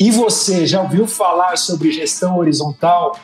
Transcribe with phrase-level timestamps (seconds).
[0.00, 3.18] E você já ouviu falar sobre gestão horizontal?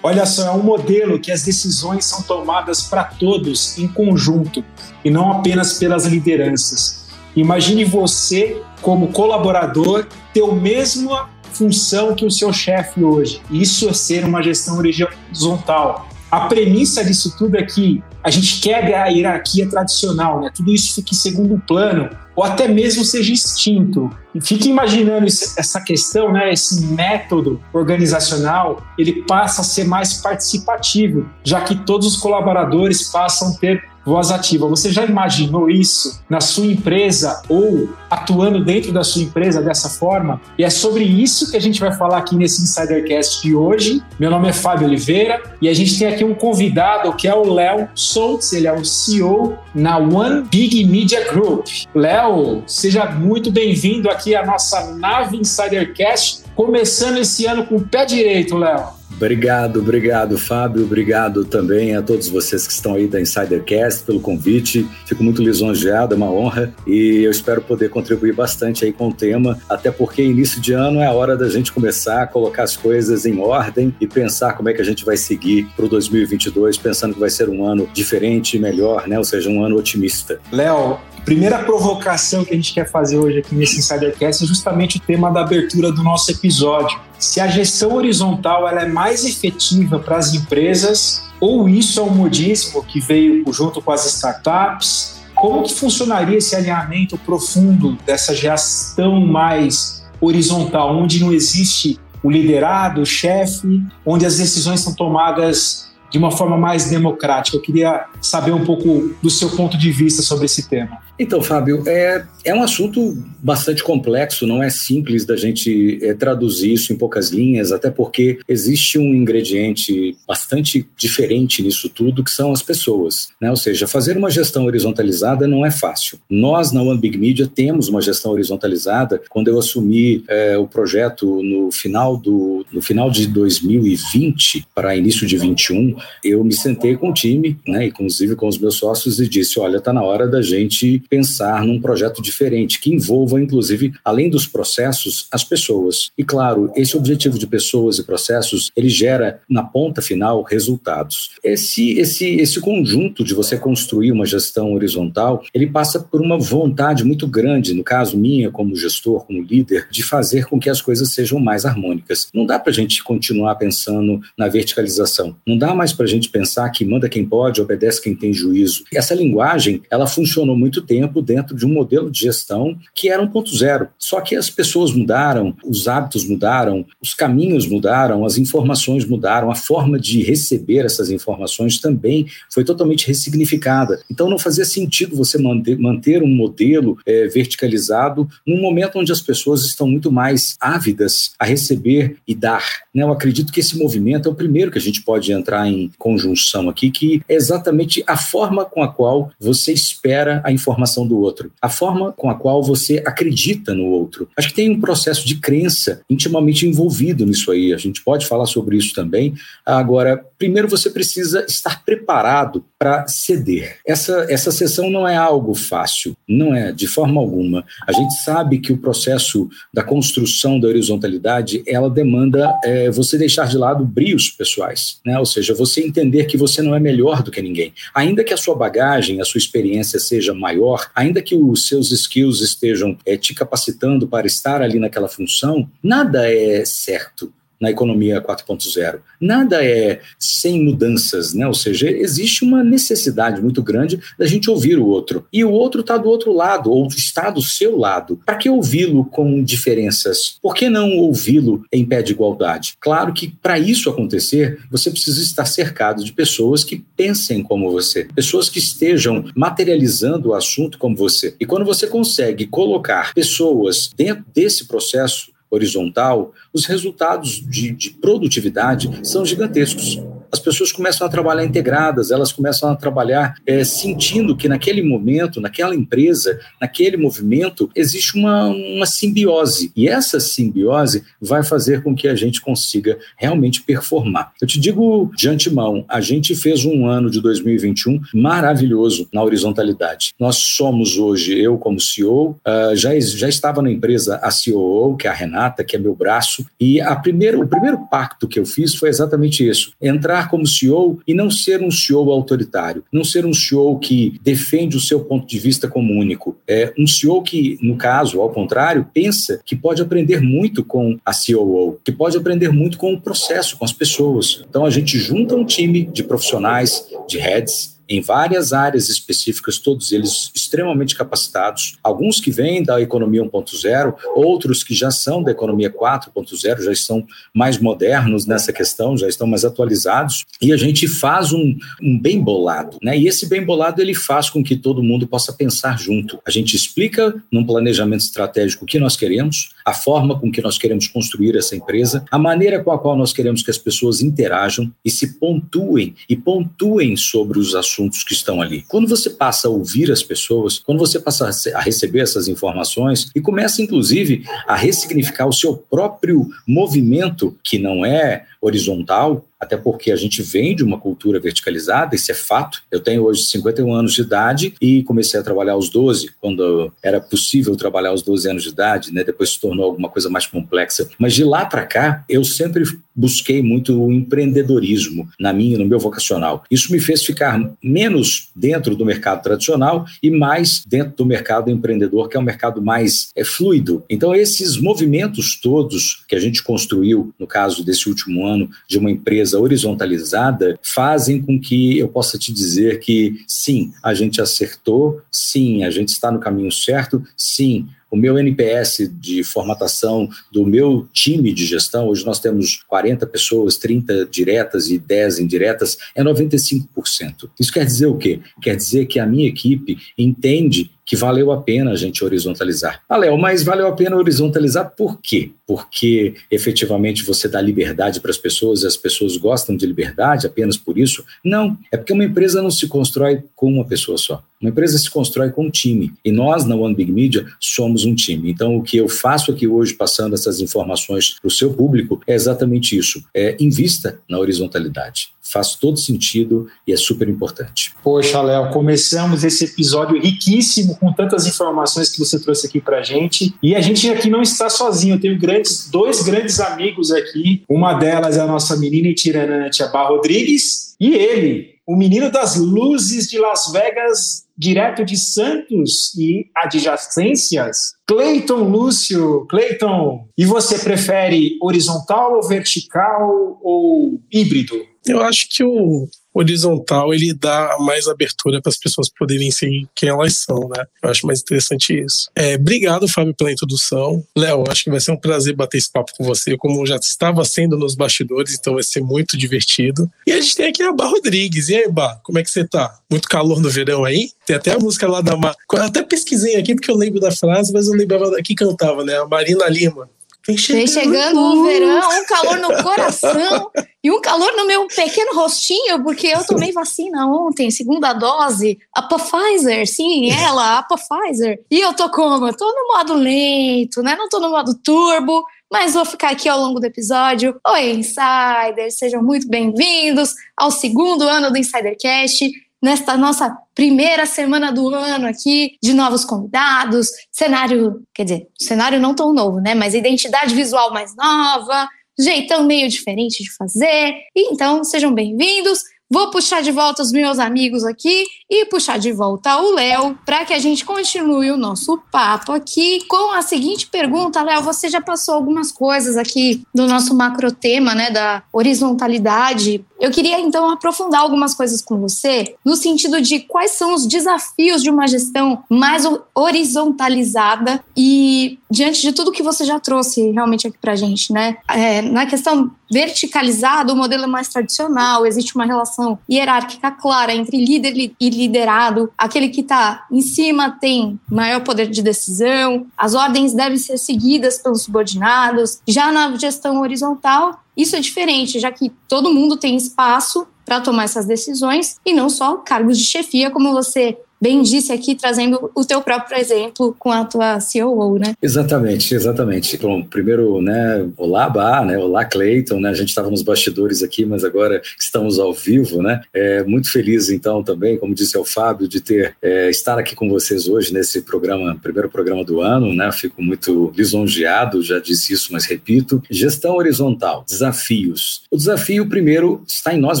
[0.02, 4.62] Olha só, é um modelo que as decisões são tomadas para todos em conjunto
[5.02, 7.06] e não apenas pelas lideranças.
[7.34, 13.40] Imagine você, como colaborador, ter a mesma função que o seu chefe hoje.
[13.50, 16.07] Isso é ser uma gestão horizontal.
[16.30, 20.50] A premissa disso tudo é que a gente quebra a hierarquia tradicional, né?
[20.54, 24.10] Tudo isso fica em segundo plano ou até mesmo seja extinto.
[24.34, 26.52] E fique imaginando essa questão, né?
[26.52, 33.48] Esse método organizacional, ele passa a ser mais participativo, já que todos os colaboradores passam
[33.48, 34.66] a ter voz ativa.
[34.66, 40.40] Você já imaginou isso na sua empresa ou atuando dentro da sua empresa dessa forma?
[40.56, 44.02] E é sobre isso que a gente vai falar aqui nesse Insidercast de hoje.
[44.18, 47.52] Meu nome é Fábio Oliveira e a gente tem aqui um convidado que é o
[47.52, 51.66] Léo Soltz, ele é o CEO na One Big Media Group.
[51.94, 58.06] Léo, seja muito bem-vindo aqui à nossa nave Insidercast, começando esse ano com o pé
[58.06, 58.97] direito, Léo.
[59.18, 60.84] Obrigado, obrigado, Fábio.
[60.84, 64.88] Obrigado também a todos vocês que estão aí da Insidercast pelo convite.
[65.06, 69.12] Fico muito lisonjeado, é uma honra e eu espero poder contribuir bastante aí com o
[69.12, 72.76] tema, até porque início de ano é a hora da gente começar a colocar as
[72.76, 76.76] coisas em ordem e pensar como é que a gente vai seguir para o 2022,
[76.78, 79.18] pensando que vai ser um ano diferente e melhor, né?
[79.18, 80.38] Ou seja, um ano otimista.
[80.52, 85.00] Léo, primeira provocação que a gente quer fazer hoje aqui nesse Insidercast é justamente o
[85.00, 90.16] tema da abertura do nosso episódio se a gestão horizontal ela é mais efetiva para
[90.16, 95.18] as empresas ou isso é um modismo que veio junto com as startups?
[95.34, 103.00] Como que funcionaria esse alinhamento profundo dessa gestão mais horizontal, onde não existe o liderado,
[103.00, 107.56] o chefe, onde as decisões são tomadas de uma forma mais democrática?
[107.56, 110.98] Eu queria saber um pouco do seu ponto de vista sobre esse tema.
[111.18, 116.72] Então, Fábio, é, é um assunto bastante complexo, não é simples da gente é, traduzir
[116.72, 122.52] isso em poucas linhas, até porque existe um ingrediente bastante diferente nisso tudo, que são
[122.52, 123.28] as pessoas.
[123.40, 123.50] Né?
[123.50, 126.18] Ou seja, fazer uma gestão horizontalizada não é fácil.
[126.30, 129.20] Nós, na One Big Media, temos uma gestão horizontalizada.
[129.28, 135.26] Quando eu assumi é, o projeto no final, do, no final de 2020 para início
[135.26, 139.28] de 21, eu me sentei com o time, né, inclusive com os meus sócios, e
[139.28, 144.30] disse: olha, está na hora da gente pensar num projeto diferente, que envolva, inclusive, além
[144.30, 146.10] dos processos, as pessoas.
[146.16, 151.30] E, claro, esse objetivo de pessoas e processos, ele gera, na ponta final, resultados.
[151.42, 157.04] Esse, esse, esse conjunto de você construir uma gestão horizontal, ele passa por uma vontade
[157.04, 161.12] muito grande, no caso minha, como gestor, como líder, de fazer com que as coisas
[161.12, 162.28] sejam mais harmônicas.
[162.34, 165.36] Não dá para a gente continuar pensando na verticalização.
[165.46, 168.84] Não dá mais para a gente pensar que manda quem pode, obedece quem tem juízo.
[168.92, 173.24] Essa linguagem, ela funcionou muito tempo tempo dentro de um modelo de gestão que era
[173.24, 173.88] 1.0.
[173.98, 179.54] Só que as pessoas mudaram, os hábitos mudaram, os caminhos mudaram, as informações mudaram, a
[179.54, 184.00] forma de receber essas informações também foi totalmente ressignificada.
[184.10, 189.20] Então não fazia sentido você manter, manter um modelo é, verticalizado num momento onde as
[189.20, 192.64] pessoas estão muito mais ávidas a receber e dar.
[192.92, 193.04] Né?
[193.04, 196.68] Eu acredito que esse movimento é o primeiro que a gente pode entrar em conjunção
[196.68, 201.50] aqui, que é exatamente a forma com a qual você espera a informação do outro,
[201.60, 204.28] a forma com a qual você acredita no outro.
[204.36, 207.72] Acho que tem um processo de crença intimamente envolvido nisso aí.
[207.72, 209.34] A gente pode falar sobre isso também.
[209.64, 213.78] Agora, primeiro você precisa estar preparado para ceder.
[213.84, 217.64] Essa, essa sessão não é algo fácil, não é, de forma alguma.
[217.86, 223.48] A gente sabe que o processo da construção da horizontalidade, ela demanda é, você deixar
[223.48, 225.18] de lado brios pessoais, né?
[225.18, 227.72] ou seja, você entender que você não é melhor do que ninguém.
[227.92, 232.40] Ainda que a sua bagagem, a sua experiência seja maior, ainda que os seus skills
[232.40, 239.00] estejam é, te capacitando para estar ali naquela função, nada é certo na economia 4.0.
[239.20, 241.46] Nada é sem mudanças, né?
[241.46, 245.26] Ou seja, existe uma necessidade muito grande da gente ouvir o outro.
[245.32, 248.20] E o outro está do outro lado, ou está do seu lado.
[248.24, 250.38] Para que ouvi-lo com diferenças?
[250.40, 252.74] Por que não ouvi-lo em pé de igualdade?
[252.80, 258.08] Claro que para isso acontecer, você precisa estar cercado de pessoas que pensem como você,
[258.14, 261.34] pessoas que estejam materializando o assunto como você.
[261.40, 268.88] E quando você consegue colocar pessoas dentro desse processo, horizontal, os resultados de, de produtividade
[269.02, 270.00] são gigantescos.
[270.32, 275.40] As pessoas começam a trabalhar integradas, elas começam a trabalhar é, sentindo que naquele momento,
[275.40, 279.72] naquela empresa, naquele movimento, existe uma, uma simbiose.
[279.74, 284.32] E essa simbiose vai fazer com que a gente consiga realmente performar.
[284.40, 290.12] Eu te digo de antemão, a gente fez um ano de 2021 maravilhoso na horizontalidade.
[290.18, 294.96] Nós somos hoje, eu como CEO, uh, ah, já, já estava na empresa a COO,
[294.96, 298.44] que é a Renata, que é meu braço, e a o primeiro pacto que eu
[298.44, 303.24] fiz foi exatamente isso: entrar como CEO e não ser um CEO autoritário, não ser
[303.24, 306.36] um CEO que defende o seu ponto de vista como único.
[306.46, 311.12] É um CEO que, no caso, ao contrário, pensa que pode aprender muito com a
[311.12, 314.42] COO, que pode aprender muito com o processo, com as pessoas.
[314.48, 319.92] Então a gente junta um time de profissionais, de heads, em várias áreas específicas, todos
[319.92, 325.70] eles extremamente capacitados, alguns que vêm da economia 1.0, outros que já são da economia
[325.70, 331.32] 4.0, já estão mais modernos nessa questão, já estão mais atualizados, e a gente faz
[331.32, 332.98] um, um bem bolado, né?
[332.98, 336.18] E esse bem bolado ele faz com que todo mundo possa pensar junto.
[336.26, 340.58] A gente explica num planejamento estratégico o que nós queremos, a forma com que nós
[340.58, 344.70] queremos construir essa empresa, a maneira com a qual nós queremos que as pessoas interajam
[344.84, 348.64] e se pontuem e pontuem sobre os assuntos assuntos que estão ali.
[348.66, 353.20] Quando você passa a ouvir as pessoas, quando você passa a receber essas informações e
[353.20, 359.96] começa, inclusive, a ressignificar o seu próprio movimento, que não é horizontal, até porque a
[359.96, 362.62] gente vem de uma cultura verticalizada, isso é fato.
[362.70, 367.00] Eu tenho hoje 51 anos de idade e comecei a trabalhar aos 12, quando era
[367.00, 369.04] possível trabalhar aos 12 anos de idade, né?
[369.04, 370.88] depois se tornou alguma coisa mais complexa.
[370.98, 372.64] Mas de lá para cá, eu sempre
[372.94, 376.42] busquei muito o empreendedorismo na minha, no meu vocacional.
[376.50, 382.08] Isso me fez ficar menos dentro do mercado tradicional e mais dentro do mercado empreendedor,
[382.08, 383.84] que é um mercado mais é, fluido.
[383.88, 388.27] Então, esses movimentos todos que a gente construiu, no caso desse último ano,
[388.68, 394.20] de uma empresa horizontalizada fazem com que eu possa te dizer que sim, a gente
[394.20, 400.44] acertou, sim, a gente está no caminho certo, sim, o meu NPS de formatação do
[400.44, 406.02] meu time de gestão, hoje nós temos 40 pessoas, 30 diretas e 10 indiretas, é
[406.02, 407.30] 95%.
[407.40, 408.20] Isso quer dizer o quê?
[408.42, 412.80] Quer dizer que a minha equipe entende que valeu a pena a gente horizontalizar.
[412.88, 415.32] Ah, Léo, mas valeu a pena horizontalizar por quê?
[415.46, 420.56] Porque efetivamente você dá liberdade para as pessoas e as pessoas gostam de liberdade apenas
[420.56, 421.04] por isso?
[421.22, 421.58] Não.
[421.70, 424.22] É porque uma empresa não se constrói com uma pessoa só.
[424.40, 425.92] Uma empresa se constrói com um time.
[426.02, 428.30] E nós, na One Big Media, somos um time.
[428.30, 432.14] Então, o que eu faço aqui hoje, passando essas informações para o seu público, é
[432.14, 433.04] exatamente isso.
[433.14, 437.74] É invista na horizontalidade faz todo sentido e é super importante.
[437.82, 443.34] Poxa, Léo, começamos esse episódio riquíssimo com tantas informações que você trouxe aqui para gente.
[443.42, 447.42] E a gente aqui não está sozinho, eu tenho grandes, dois grandes amigos aqui.
[447.48, 452.36] Uma delas é a nossa menina itinerante, a Bar Rodrigues, e ele, o menino das
[452.36, 459.26] luzes de Las Vegas, direto de Santos e adjacências, Cleiton Lúcio.
[459.28, 464.54] Cleiton, e você prefere horizontal ou vertical ou híbrido?
[464.86, 465.88] Eu acho que o
[466.18, 470.64] horizontal ele dá mais abertura para as pessoas poderem ser quem elas são, né?
[470.82, 472.10] Eu acho mais interessante isso.
[472.14, 474.04] É, obrigado, Fábio, pela introdução.
[474.16, 477.24] Léo, acho que vai ser um prazer bater esse papo com você, como já estava
[477.24, 479.88] sendo nos bastidores, então vai ser muito divertido.
[480.06, 481.48] E a gente tem aqui a Bar Rodrigues.
[481.48, 482.78] E aí, Bar, como é que você tá?
[482.90, 484.10] Muito calor no verão aí?
[484.26, 485.34] Tem até a música lá da Mar.
[485.52, 488.96] Eu até pesquisei aqui porque eu lembro da frase, mas eu lembrava que cantava, né?
[488.96, 489.88] A Marina Lima.
[490.28, 493.50] Vem chegando, Vem chegando o verão, um calor no coração
[493.82, 498.82] e um calor no meu pequeno rostinho, porque eu tomei vacina ontem, segunda dose, a
[498.82, 501.42] Pfizer, sim, ela, a Pfizer.
[501.50, 502.28] E eu tô como?
[502.28, 503.96] Eu tô no modo lento, né?
[503.96, 507.40] Não tô no modo turbo, mas vou ficar aqui ao longo do episódio.
[507.48, 512.30] Oi, insiders, sejam muito bem-vindos ao segundo ano do Insidercast
[512.62, 518.94] nesta nossa primeira semana do ano aqui, de novos convidados, cenário, quer dizer, cenário não
[518.94, 519.54] tão novo, né?
[519.54, 523.94] Mas identidade visual mais nova, jeitão meio diferente de fazer.
[524.14, 525.62] Então, sejam bem-vindos.
[525.90, 530.22] Vou puxar de volta os meus amigos aqui e puxar de volta o Léo para
[530.26, 534.82] que a gente continue o nosso papo aqui com a seguinte pergunta, Léo, você já
[534.82, 539.64] passou algumas coisas aqui do nosso macro tema, né, da horizontalidade.
[539.80, 544.62] Eu queria então aprofundar algumas coisas com você no sentido de quais são os desafios
[544.62, 550.58] de uma gestão mais horizontalizada e diante de tudo que você já trouxe realmente aqui
[550.58, 555.98] para gente, né, é, na questão verticalizada, o modelo é mais tradicional, existe uma relação
[556.10, 561.82] hierárquica clara entre líder e liderado, aquele que está em cima tem maior poder de
[561.82, 565.60] decisão, as ordens devem ser seguidas pelos subordinados.
[565.66, 570.84] Já na gestão horizontal, isso é diferente, já que todo mundo tem espaço para tomar
[570.84, 575.64] essas decisões e não só cargos de chefia, como você bem disse aqui, trazendo o
[575.64, 578.14] teu próprio exemplo com a tua COO, né?
[578.22, 579.56] Exatamente, exatamente.
[579.56, 584.04] Bom, primeiro, né, olá, Bá, né, olá, Cleiton, né, a gente estava nos bastidores aqui,
[584.04, 588.66] mas agora estamos ao vivo, né, é, muito feliz, então, também, como disse o Fábio,
[588.66, 592.90] de ter, é, estar aqui com vocês hoje nesse programa, primeiro programa do ano, né,
[592.92, 598.22] fico muito lisonjeado, já disse isso, mas repito, gestão horizontal, desafios.
[598.30, 600.00] O desafio, primeiro, está em nós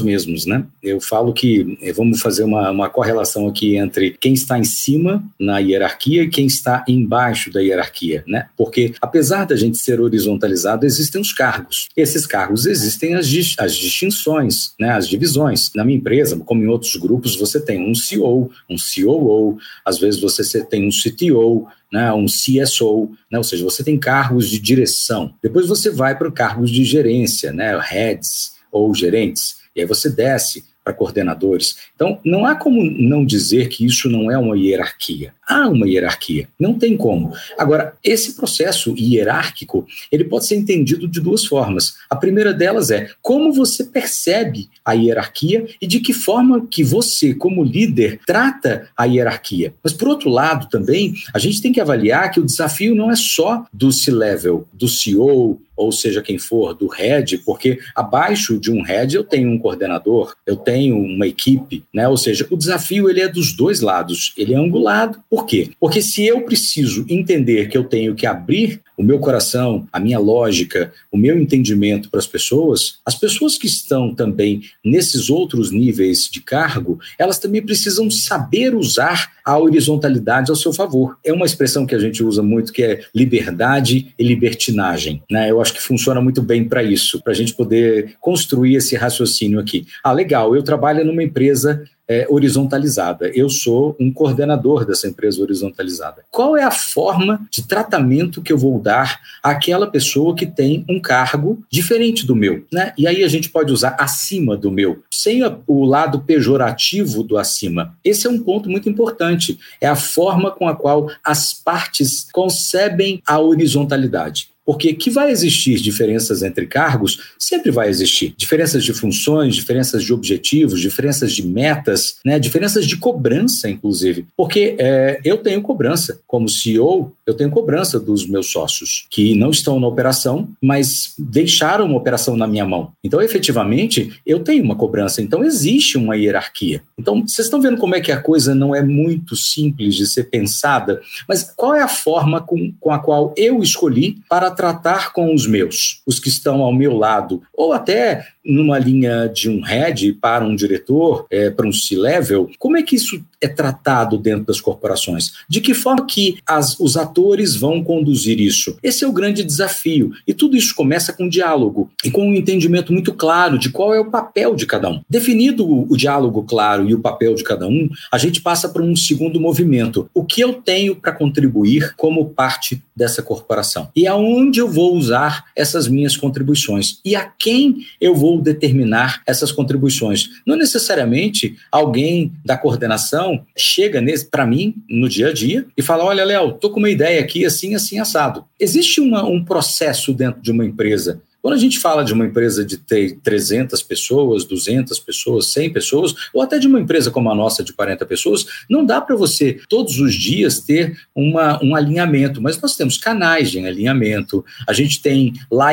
[0.00, 4.58] mesmos, né, eu falo que, é, vamos fazer uma, uma correlação aqui entre quem está
[4.58, 8.48] em cima na hierarquia e quem está embaixo da hierarquia, né?
[8.56, 11.88] Porque apesar da gente ser horizontalizado, existem os cargos.
[11.96, 13.26] Esses cargos existem as,
[13.58, 14.90] as distinções, né?
[14.90, 15.70] As divisões.
[15.74, 20.20] Na minha empresa, como em outros grupos, você tem um CEO, um COO, às vezes
[20.20, 25.34] você tem um CTO, né, um CSO, né, ou seja, você tem cargos de direção.
[25.42, 29.58] Depois você vai para cargos de gerência, né, heads ou gerentes.
[29.74, 31.76] E aí você desce para coordenadores.
[31.98, 35.34] Então, não há como não dizer que isso não é uma hierarquia.
[35.44, 37.32] Há uma hierarquia, não tem como.
[37.58, 41.94] Agora, esse processo hierárquico, ele pode ser entendido de duas formas.
[42.08, 47.34] A primeira delas é como você percebe a hierarquia e de que forma que você,
[47.34, 49.74] como líder, trata a hierarquia.
[49.82, 53.16] Mas, por outro lado, também, a gente tem que avaliar que o desafio não é
[53.16, 58.82] só do C-level, do CEO, ou seja quem for, do head, porque abaixo de um
[58.82, 62.08] head eu tenho um coordenador, eu tenho uma equipe, né?
[62.08, 65.18] Ou seja, o desafio ele é dos dois lados, ele é angulado.
[65.28, 65.70] Por quê?
[65.80, 70.18] Porque se eu preciso entender que eu tenho que abrir o meu coração, a minha
[70.18, 76.28] lógica, o meu entendimento para as pessoas, as pessoas que estão também nesses outros níveis
[76.28, 81.16] de cargo, elas também precisam saber usar a horizontalidade ao seu favor.
[81.24, 85.22] É uma expressão que a gente usa muito que é liberdade e libertinagem.
[85.30, 85.50] Né?
[85.50, 89.60] Eu acho que funciona muito bem para isso, para a gente poder construir esse raciocínio
[89.60, 89.86] aqui.
[90.02, 91.77] Ah, legal, eu trabalho numa empresa
[92.08, 93.30] é, horizontalizada.
[93.34, 96.24] Eu sou um coordenador dessa empresa horizontalizada.
[96.30, 100.98] Qual é a forma de tratamento que eu vou dar àquela pessoa que tem um
[100.98, 102.64] cargo diferente do meu?
[102.72, 102.92] Né?
[102.96, 107.94] E aí a gente pode usar acima do meu, sem o lado pejorativo do acima.
[108.02, 109.58] Esse é um ponto muito importante.
[109.80, 114.48] É a forma com a qual as partes concebem a horizontalidade.
[114.68, 118.34] Porque que vai existir diferenças entre cargos, sempre vai existir.
[118.36, 122.38] Diferenças de funções, diferenças de objetivos, diferenças de metas, né?
[122.38, 124.26] diferenças de cobrança, inclusive.
[124.36, 126.20] Porque é, eu tenho cobrança.
[126.26, 131.86] Como CEO, eu tenho cobrança dos meus sócios, que não estão na operação, mas deixaram
[131.86, 132.92] uma operação na minha mão.
[133.02, 135.22] Então, efetivamente, eu tenho uma cobrança.
[135.22, 136.82] Então, existe uma hierarquia.
[136.98, 140.24] Então, vocês estão vendo como é que a coisa não é muito simples de ser
[140.24, 145.32] pensada, mas qual é a forma com, com a qual eu escolhi para tratar com
[145.32, 150.14] os meus, os que estão ao meu lado, ou até numa linha de um head
[150.14, 154.60] para um diretor, é, para um C-level, como é que isso é tratado dentro das
[154.60, 155.32] corporações?
[155.48, 158.76] De que forma que as, os atores vão conduzir isso?
[158.82, 160.12] Esse é o grande desafio.
[160.26, 164.00] E tudo isso começa com diálogo e com um entendimento muito claro de qual é
[164.00, 165.00] o papel de cada um.
[165.08, 168.82] Definido o, o diálogo claro e o papel de cada um, a gente passa para
[168.82, 170.08] um segundo movimento.
[170.14, 173.90] O que eu tenho para contribuir como parte dessa corporação?
[173.94, 176.98] E aonde eu vou usar essas minhas contribuições?
[177.04, 180.28] E a quem eu vou determinar essas contribuições?
[180.46, 183.98] Não necessariamente alguém da coordenação chega
[184.30, 187.44] para mim no dia a dia e fala: Olha, Léo, tô com uma ideia aqui
[187.44, 188.44] assim, assim, assado.
[188.58, 192.64] Existe uma, um processo dentro de uma empresa quando a gente fala de uma empresa
[192.64, 197.62] de 300 pessoas, 200 pessoas, 100 pessoas, ou até de uma empresa como a nossa
[197.62, 202.60] de 40 pessoas, não dá para você todos os dias ter uma, um alinhamento, mas
[202.60, 205.68] nós temos canais de alinhamento, a gente tem lá.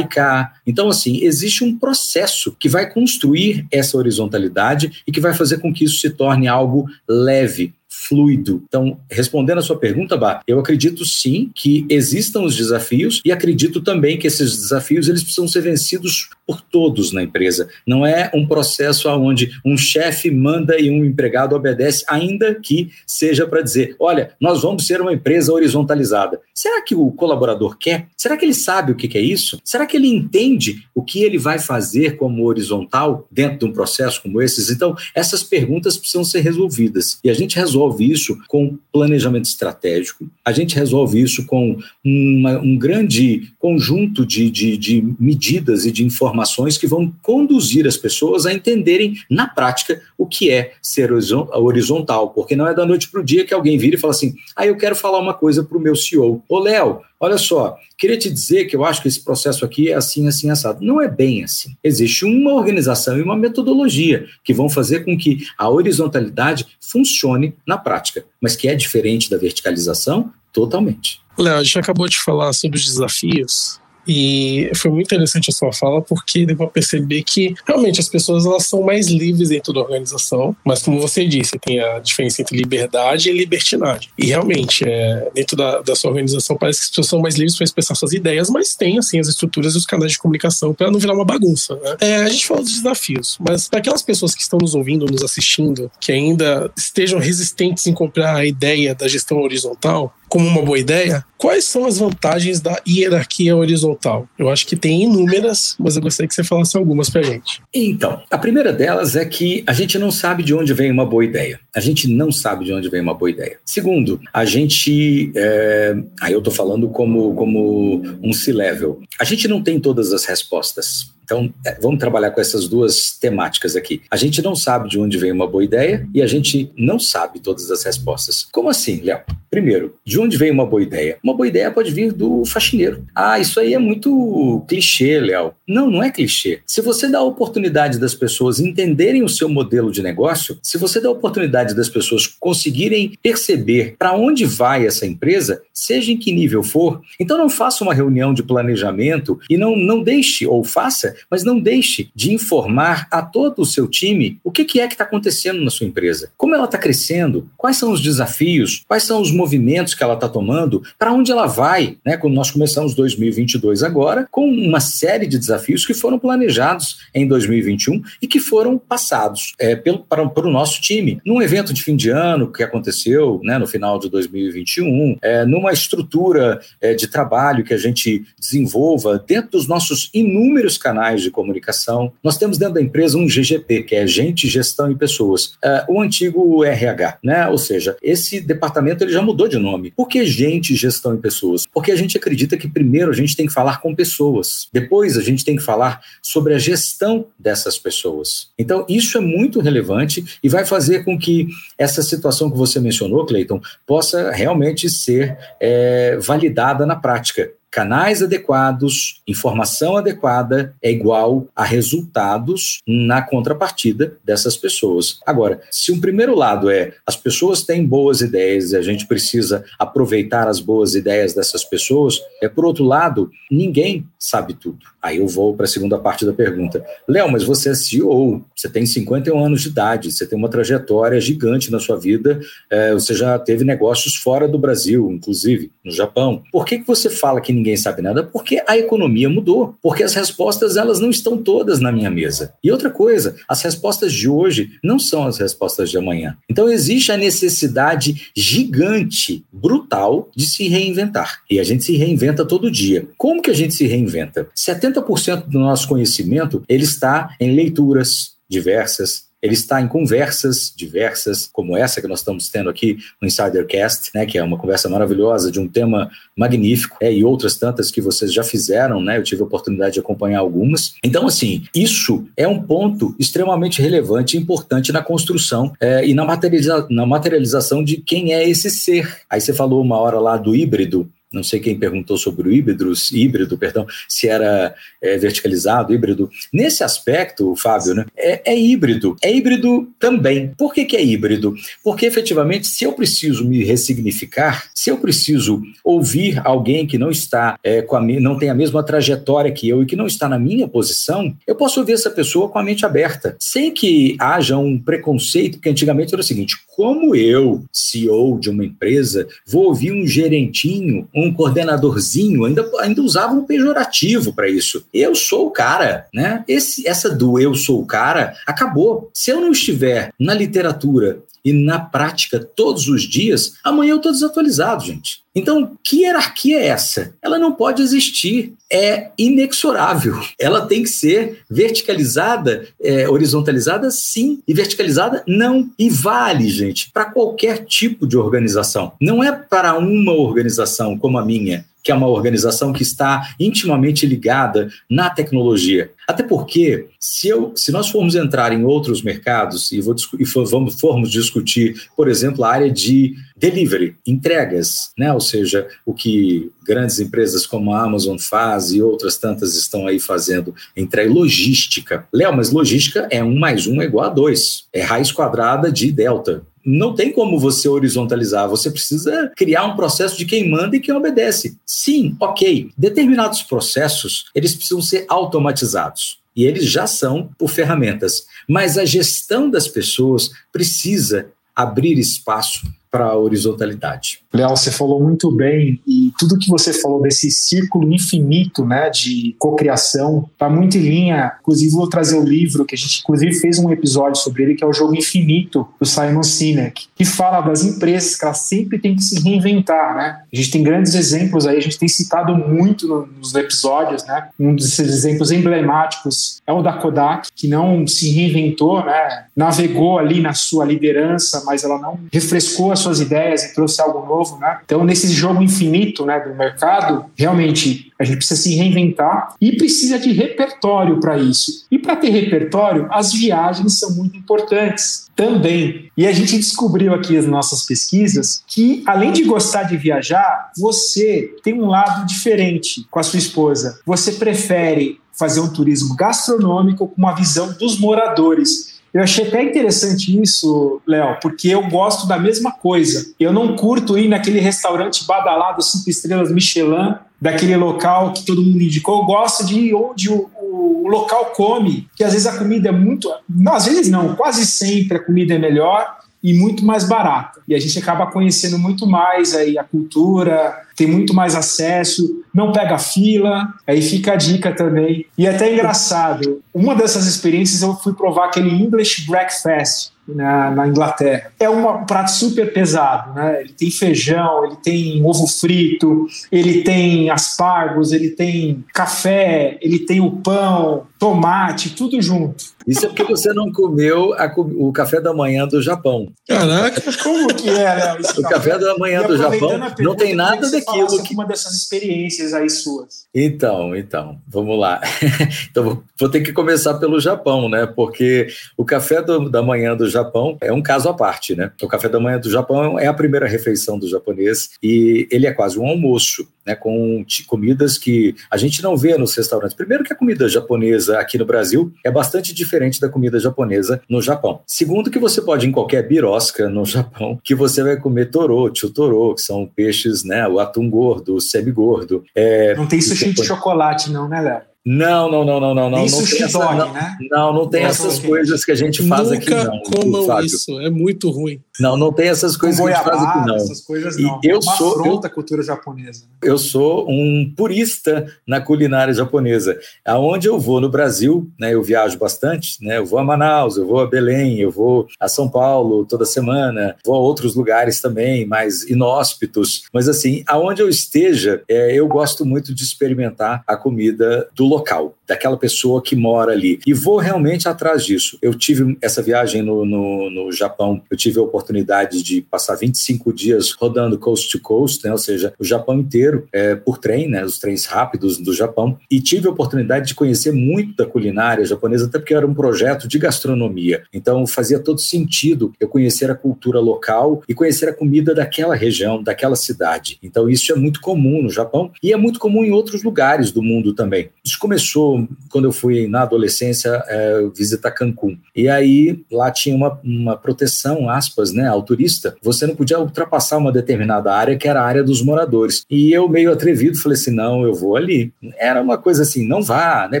[0.66, 5.72] Então, assim, existe um processo que vai construir essa horizontalidade e que vai fazer com
[5.72, 7.74] que isso se torne algo leve,
[8.08, 8.62] fluido.
[8.66, 13.80] Então, respondendo a sua pergunta, Bá, eu acredito sim que existam os desafios e acredito
[13.80, 17.68] também que esses desafios eles precisam ser vencidos por todos na empresa.
[17.86, 23.46] Não é um processo onde um chefe manda e um empregado obedece, ainda que seja
[23.46, 26.40] para dizer, olha, nós vamos ser uma empresa horizontalizada.
[26.54, 28.08] Será que o colaborador quer?
[28.16, 29.58] Será que ele sabe o que é isso?
[29.64, 34.20] Será que ele entende o que ele vai fazer como horizontal dentro de um processo
[34.22, 34.68] como esses?
[34.68, 37.18] Então, essas perguntas precisam ser resolvidas.
[37.24, 42.76] E a gente resolve isso com planejamento estratégico, a gente resolve isso com uma, um
[42.76, 48.46] grande conjunto de, de, de medidas e de informações informações que vão conduzir as pessoas
[48.46, 53.20] a entenderem na prática o que é ser horizontal, porque não é da noite para
[53.20, 55.78] o dia que alguém vira e fala assim: ah, eu quero falar uma coisa para
[55.78, 56.42] o meu CEO.
[56.48, 59.94] Ô, Léo, olha só, queria te dizer que eu acho que esse processo aqui é
[59.94, 60.84] assim, assim, assado.
[60.84, 61.76] Não é bem assim.
[61.82, 67.78] Existe uma organização e uma metodologia que vão fazer com que a horizontalidade funcione na
[67.78, 71.20] prática, mas que é diferente da verticalização totalmente.
[71.38, 75.72] Léo, a gente acabou de falar sobre os desafios e foi muito interessante a sua
[75.72, 79.80] fala, porque deu para perceber que realmente as pessoas elas são mais livres dentro da
[79.80, 84.10] organização, mas como você disse, tem a diferença entre liberdade e libertinagem.
[84.18, 87.56] E realmente, é, dentro da, da sua organização, parece que as pessoas são mais livres
[87.56, 90.90] para expressar suas ideias, mas tem assim as estruturas e os canais de comunicação para
[90.90, 91.76] não virar uma bagunça.
[91.76, 91.96] Né?
[92.00, 95.22] É, a gente fala dos desafios, mas para aquelas pessoas que estão nos ouvindo, nos
[95.22, 100.78] assistindo, que ainda estejam resistentes em comprar a ideia da gestão horizontal, como uma boa
[100.78, 103.91] ideia, quais são as vantagens da hierarquia horizontal?
[104.38, 107.62] Eu acho que tem inúmeras, mas eu gostaria que você falasse algumas para gente.
[107.74, 111.24] Então, a primeira delas é que a gente não sabe de onde vem uma boa
[111.24, 111.60] ideia.
[111.74, 113.58] A gente não sabe de onde vem uma boa ideia.
[113.64, 115.32] Segundo, a gente.
[115.34, 119.00] É, aí eu estou falando como, como um C-level.
[119.18, 121.10] A gente não tem todas as respostas.
[121.32, 124.02] Então, é, vamos trabalhar com essas duas temáticas aqui.
[124.10, 127.40] A gente não sabe de onde vem uma boa ideia e a gente não sabe
[127.40, 128.46] todas as respostas.
[128.52, 129.22] Como assim, Léo?
[129.50, 131.18] Primeiro, de onde vem uma boa ideia?
[131.22, 133.04] Uma boa ideia pode vir do faxineiro.
[133.14, 135.52] Ah, isso aí é muito clichê, Léo.
[135.68, 136.60] Não, não é clichê.
[136.66, 141.00] Se você dá a oportunidade das pessoas entenderem o seu modelo de negócio, se você
[141.00, 146.32] dá a oportunidade das pessoas conseguirem perceber para onde vai essa empresa, seja em que
[146.32, 151.14] nível for, então não faça uma reunião de planejamento e não, não deixe, ou faça,
[151.30, 155.04] mas não deixe de informar a todo o seu time o que, é que está
[155.04, 159.30] acontecendo na sua empresa, como ela está crescendo, quais são os desafios, quais são os
[159.30, 162.16] movimentos que ela está tomando, para onde ela vai, né?
[162.16, 168.02] Quando nós começamos 2022 agora, com uma série de desafios que foram planejados em 2021
[168.20, 171.20] e que foram passados é, pelo, para, para o nosso time.
[171.24, 175.72] Num evento de fim de ano que aconteceu né, no final de 2021, é, numa
[175.72, 181.30] estrutura é, de trabalho que a gente desenvolva dentro dos nossos inúmeros canais canais de
[181.30, 182.12] comunicação.
[182.22, 186.00] Nós temos dentro da empresa um GGP, que é Gente, Gestão e Pessoas, uh, o
[186.00, 187.48] antigo RH, né?
[187.48, 189.90] Ou seja, esse departamento ele já mudou de nome.
[189.90, 191.66] Por que Gente, Gestão e Pessoas?
[191.66, 195.22] Porque a gente acredita que primeiro a gente tem que falar com pessoas, depois a
[195.22, 198.50] gente tem que falar sobre a gestão dessas pessoas.
[198.56, 203.26] Então, isso é muito relevante e vai fazer com que essa situação que você mencionou,
[203.26, 211.64] Cleiton, possa realmente ser é, validada na prática canais adequados, informação adequada é igual a
[211.64, 215.18] resultados na contrapartida dessas pessoas.
[215.26, 219.64] Agora, se um primeiro lado é as pessoas têm boas ideias e a gente precisa
[219.78, 224.78] aproveitar as boas ideias dessas pessoas, é por outro lado, ninguém sabe tudo.
[225.02, 226.84] Aí eu vou para a segunda parte da pergunta.
[227.08, 231.20] Léo, mas você é CEO, você tem 51 anos de idade, você tem uma trajetória
[231.20, 232.38] gigante na sua vida,
[232.70, 236.42] é, você já teve negócios fora do Brasil, inclusive no Japão.
[236.52, 238.22] Por que, que você fala que ninguém sabe nada?
[238.22, 242.54] Porque a economia mudou, porque as respostas elas não estão todas na minha mesa.
[242.62, 246.36] E outra coisa, as respostas de hoje não são as respostas de amanhã.
[246.48, 251.40] Então existe a necessidade gigante, brutal, de se reinventar.
[251.50, 253.08] E a gente se reinventa todo dia.
[253.16, 254.48] Como que a gente se reinventa?
[254.54, 261.50] 70 80% do nosso conhecimento ele está em leituras diversas, ele está em conversas diversas,
[261.52, 265.50] como essa que nós estamos tendo aqui no Insidercast, né, que é uma conversa maravilhosa
[265.50, 269.42] de um tema magnífico, é, e outras tantas que vocês já fizeram, né, eu tive
[269.42, 270.94] a oportunidade de acompanhar algumas.
[271.02, 276.24] Então, assim, isso é um ponto extremamente relevante e importante na construção é, e na,
[276.24, 279.22] materializa na materialização de quem é esse ser.
[279.28, 282.92] Aí você falou uma hora lá do híbrido, não sei quem perguntou sobre o híbrido,
[283.12, 286.30] híbrido, perdão, se era é, verticalizado, híbrido.
[286.52, 289.16] Nesse aspecto, Fábio, né, é, é, híbrido.
[289.22, 290.52] É híbrido também.
[290.56, 291.54] Por que, que é híbrido?
[291.82, 297.58] Porque efetivamente, se eu preciso me ressignificar, se eu preciso ouvir alguém que não está
[297.62, 300.38] é, com a não tem a mesma trajetória que eu e que não está na
[300.38, 304.78] minha posição, eu posso ouvir essa pessoa com a mente aberta, sem que haja um
[304.78, 310.06] preconceito, porque antigamente era o seguinte: como eu, CEO de uma empresa, vou ouvir um
[310.06, 314.84] gerentinho, um um coordenadorzinho, ainda, ainda usava um pejorativo para isso.
[314.92, 316.44] Eu sou o cara, né?
[316.46, 319.10] Esse, essa do eu sou o cara acabou.
[319.14, 324.12] Se eu não estiver na literatura e na prática todos os dias, amanhã eu estou
[324.12, 325.22] desatualizado, gente.
[325.34, 327.14] Então, que hierarquia é essa?
[327.22, 330.20] Ela não pode existir, é inexorável.
[330.38, 335.70] Ela tem que ser verticalizada, é, horizontalizada, sim, e verticalizada, não.
[335.78, 338.92] E vale, gente, para qualquer tipo de organização.
[339.00, 344.06] Não é para uma organização como a minha, que é uma organização que está intimamente
[344.06, 345.90] ligada na tecnologia.
[346.12, 350.44] Até porque, se, eu, se nós formos entrar em outros mercados e, vou, e for,
[350.46, 355.12] vamos, formos discutir, por exemplo, a área de delivery, entregas, né?
[355.12, 359.98] ou seja, o que grandes empresas como a Amazon faz e outras tantas estão aí
[359.98, 362.06] fazendo, entrega logística.
[362.12, 365.90] Léo, mas logística é um mais um é igual a dois, é raiz quadrada de
[365.90, 370.80] delta não tem como você horizontalizar, você precisa criar um processo de quem manda e
[370.80, 371.58] quem obedece.
[371.66, 372.70] Sim, ok.
[372.78, 376.20] Determinados processos, eles precisam ser automatizados.
[376.36, 378.26] E eles já são por ferramentas.
[378.48, 384.20] Mas a gestão das pessoas precisa abrir espaço para a horizontalidade.
[384.34, 389.34] Léo, você falou muito bem e tudo que você falou desse círculo infinito, né, de
[389.38, 391.32] cocriação, está muito em linha.
[391.40, 394.62] Inclusive vou trazer o livro que a gente inclusive fez um episódio sobre ele, que
[394.62, 398.94] é o Jogo Infinito do Simon Sinek, que fala das empresas que elas sempre têm
[398.94, 400.20] que se reinventar, né?
[400.30, 404.28] A gente tem grandes exemplos aí, a gente tem citado muito nos episódios, né?
[404.38, 409.24] Um desses exemplos emblemáticos é o da Kodak, que não se reinventou, né?
[409.34, 414.06] Navegou ali na sua liderança, mas ela não refrescou as suas ideias e trouxe algo
[414.06, 414.58] novo, né?
[414.64, 419.98] Então, nesse jogo infinito, né, do mercado, realmente a gente precisa se reinventar e precisa
[419.98, 421.66] de repertório para isso.
[421.70, 425.90] E para ter repertório, as viagens são muito importantes também.
[425.96, 431.34] E a gente descobriu aqui nas nossas pesquisas que, além de gostar de viajar, você
[431.44, 433.80] tem um lado diferente com a sua esposa.
[433.86, 438.80] Você prefere fazer um turismo gastronômico com uma visão dos moradores.
[438.92, 443.12] Eu achei até interessante isso, Léo, porque eu gosto da mesma coisa.
[443.18, 448.60] Eu não curto ir naquele restaurante badalado, cinco estrelas Michelin, daquele local que todo mundo
[448.60, 449.00] indicou.
[449.00, 452.68] Eu gosto de ir onde o, o, o local come, que às vezes a comida
[452.68, 453.10] é muito.
[453.28, 457.40] Não, às vezes não, quase sempre a comida é melhor e muito mais barata.
[457.48, 462.52] E a gente acaba conhecendo muito mais aí a cultura, tem muito mais acesso, não
[462.52, 465.06] pega fila, aí fica a dica também.
[465.18, 470.68] E é até engraçado, uma dessas experiências eu fui provar aquele English Breakfast, na, na,
[470.68, 471.32] Inglaterra.
[471.38, 473.40] É um prato super pesado, né?
[473.40, 480.00] Ele tem feijão, ele tem ovo frito, ele tem aspargos, ele tem café, ele tem
[480.00, 482.44] o pão, tomate, tudo junto.
[482.66, 486.12] Isso é porque você não comeu a, o café da manhã do Japão.
[486.28, 488.02] Caraca, como que é, Léo?
[488.22, 492.48] O café da manhã do Japão não tem nada daquilo que uma dessas experiências aí
[492.48, 493.06] suas.
[493.14, 494.80] Então, então, vamos lá.
[495.50, 497.66] então vou ter que começar pelo Japão, né?
[497.66, 500.01] Porque o café do, da manhã do Japão
[500.40, 501.50] é um caso à parte, né?
[501.62, 505.32] O café da manhã do Japão é a primeira refeição do japonês e ele é
[505.32, 506.54] quase um almoço, né?
[506.54, 509.56] Com comidas que a gente não vê nos restaurantes.
[509.56, 514.00] Primeiro que a comida japonesa aqui no Brasil é bastante diferente da comida japonesa no
[514.00, 514.40] Japão.
[514.46, 518.52] Segundo que você pode ir em qualquer birosca no Japão que você vai comer toro,
[518.54, 520.26] chutoro, que são peixes, né?
[520.28, 522.04] O atum gordo, o semi-gordo.
[522.14, 524.51] É, não tem sushi de chocolate não, né, Léo?
[524.64, 525.84] Não, não, não, não, não, não.
[525.84, 526.96] Isso não tem essa, dog, não, né?
[527.10, 529.60] Não, não tem essas coisas que a gente faz Nunca aqui, não.
[529.62, 530.26] comam Fábio.
[530.26, 531.40] isso, é muito ruim.
[531.58, 533.34] Não, não tem essas coisas que a gente faz aqui, não.
[533.34, 534.20] Essas coisas não.
[534.22, 536.04] E eu é uma sou afronta eu, cultura japonesa.
[536.22, 539.58] Eu sou um purista na culinária japonesa.
[539.84, 542.78] Aonde eu vou no Brasil, né, eu viajo bastante, né?
[542.78, 546.76] Eu vou a Manaus, eu vou a Belém, eu vou a São Paulo toda semana,
[546.84, 549.64] vou a outros lugares também, mais inóspitos.
[549.72, 554.94] Mas assim, aonde eu esteja, é, eu gosto muito de experimentar a comida do local
[555.06, 556.58] daquela pessoa que mora ali.
[556.66, 558.18] E vou realmente atrás disso.
[558.22, 563.12] Eu tive essa viagem no, no, no, Japão, eu tive a oportunidade de passar 25
[563.12, 564.92] dias rodando coast to coast, né?
[564.92, 567.24] ou seja, o Japão inteiro é, por trem, né?
[567.24, 571.86] os trens rápidos do Japão, e tive a oportunidade de conhecer muito da culinária japonesa,
[571.86, 573.82] até porque era um projeto de gastronomia.
[573.92, 579.02] Então fazia todo sentido eu conhecer a cultura local e conhecer a comida daquela região,
[579.02, 579.98] daquela cidade.
[580.02, 583.42] Então isso é muito comum no Japão e é muito comum em outros lugares do
[583.42, 584.10] mundo também.
[584.42, 588.18] Começou quando eu fui na adolescência é, visitar Cancún.
[588.34, 592.16] E aí lá tinha uma, uma proteção, aspas, né, ao turista.
[592.20, 595.64] Você não podia ultrapassar uma determinada área que era a área dos moradores.
[595.70, 598.12] E eu, meio atrevido, falei assim: não, eu vou ali.
[598.36, 600.00] Era uma coisa assim: não vá, né, é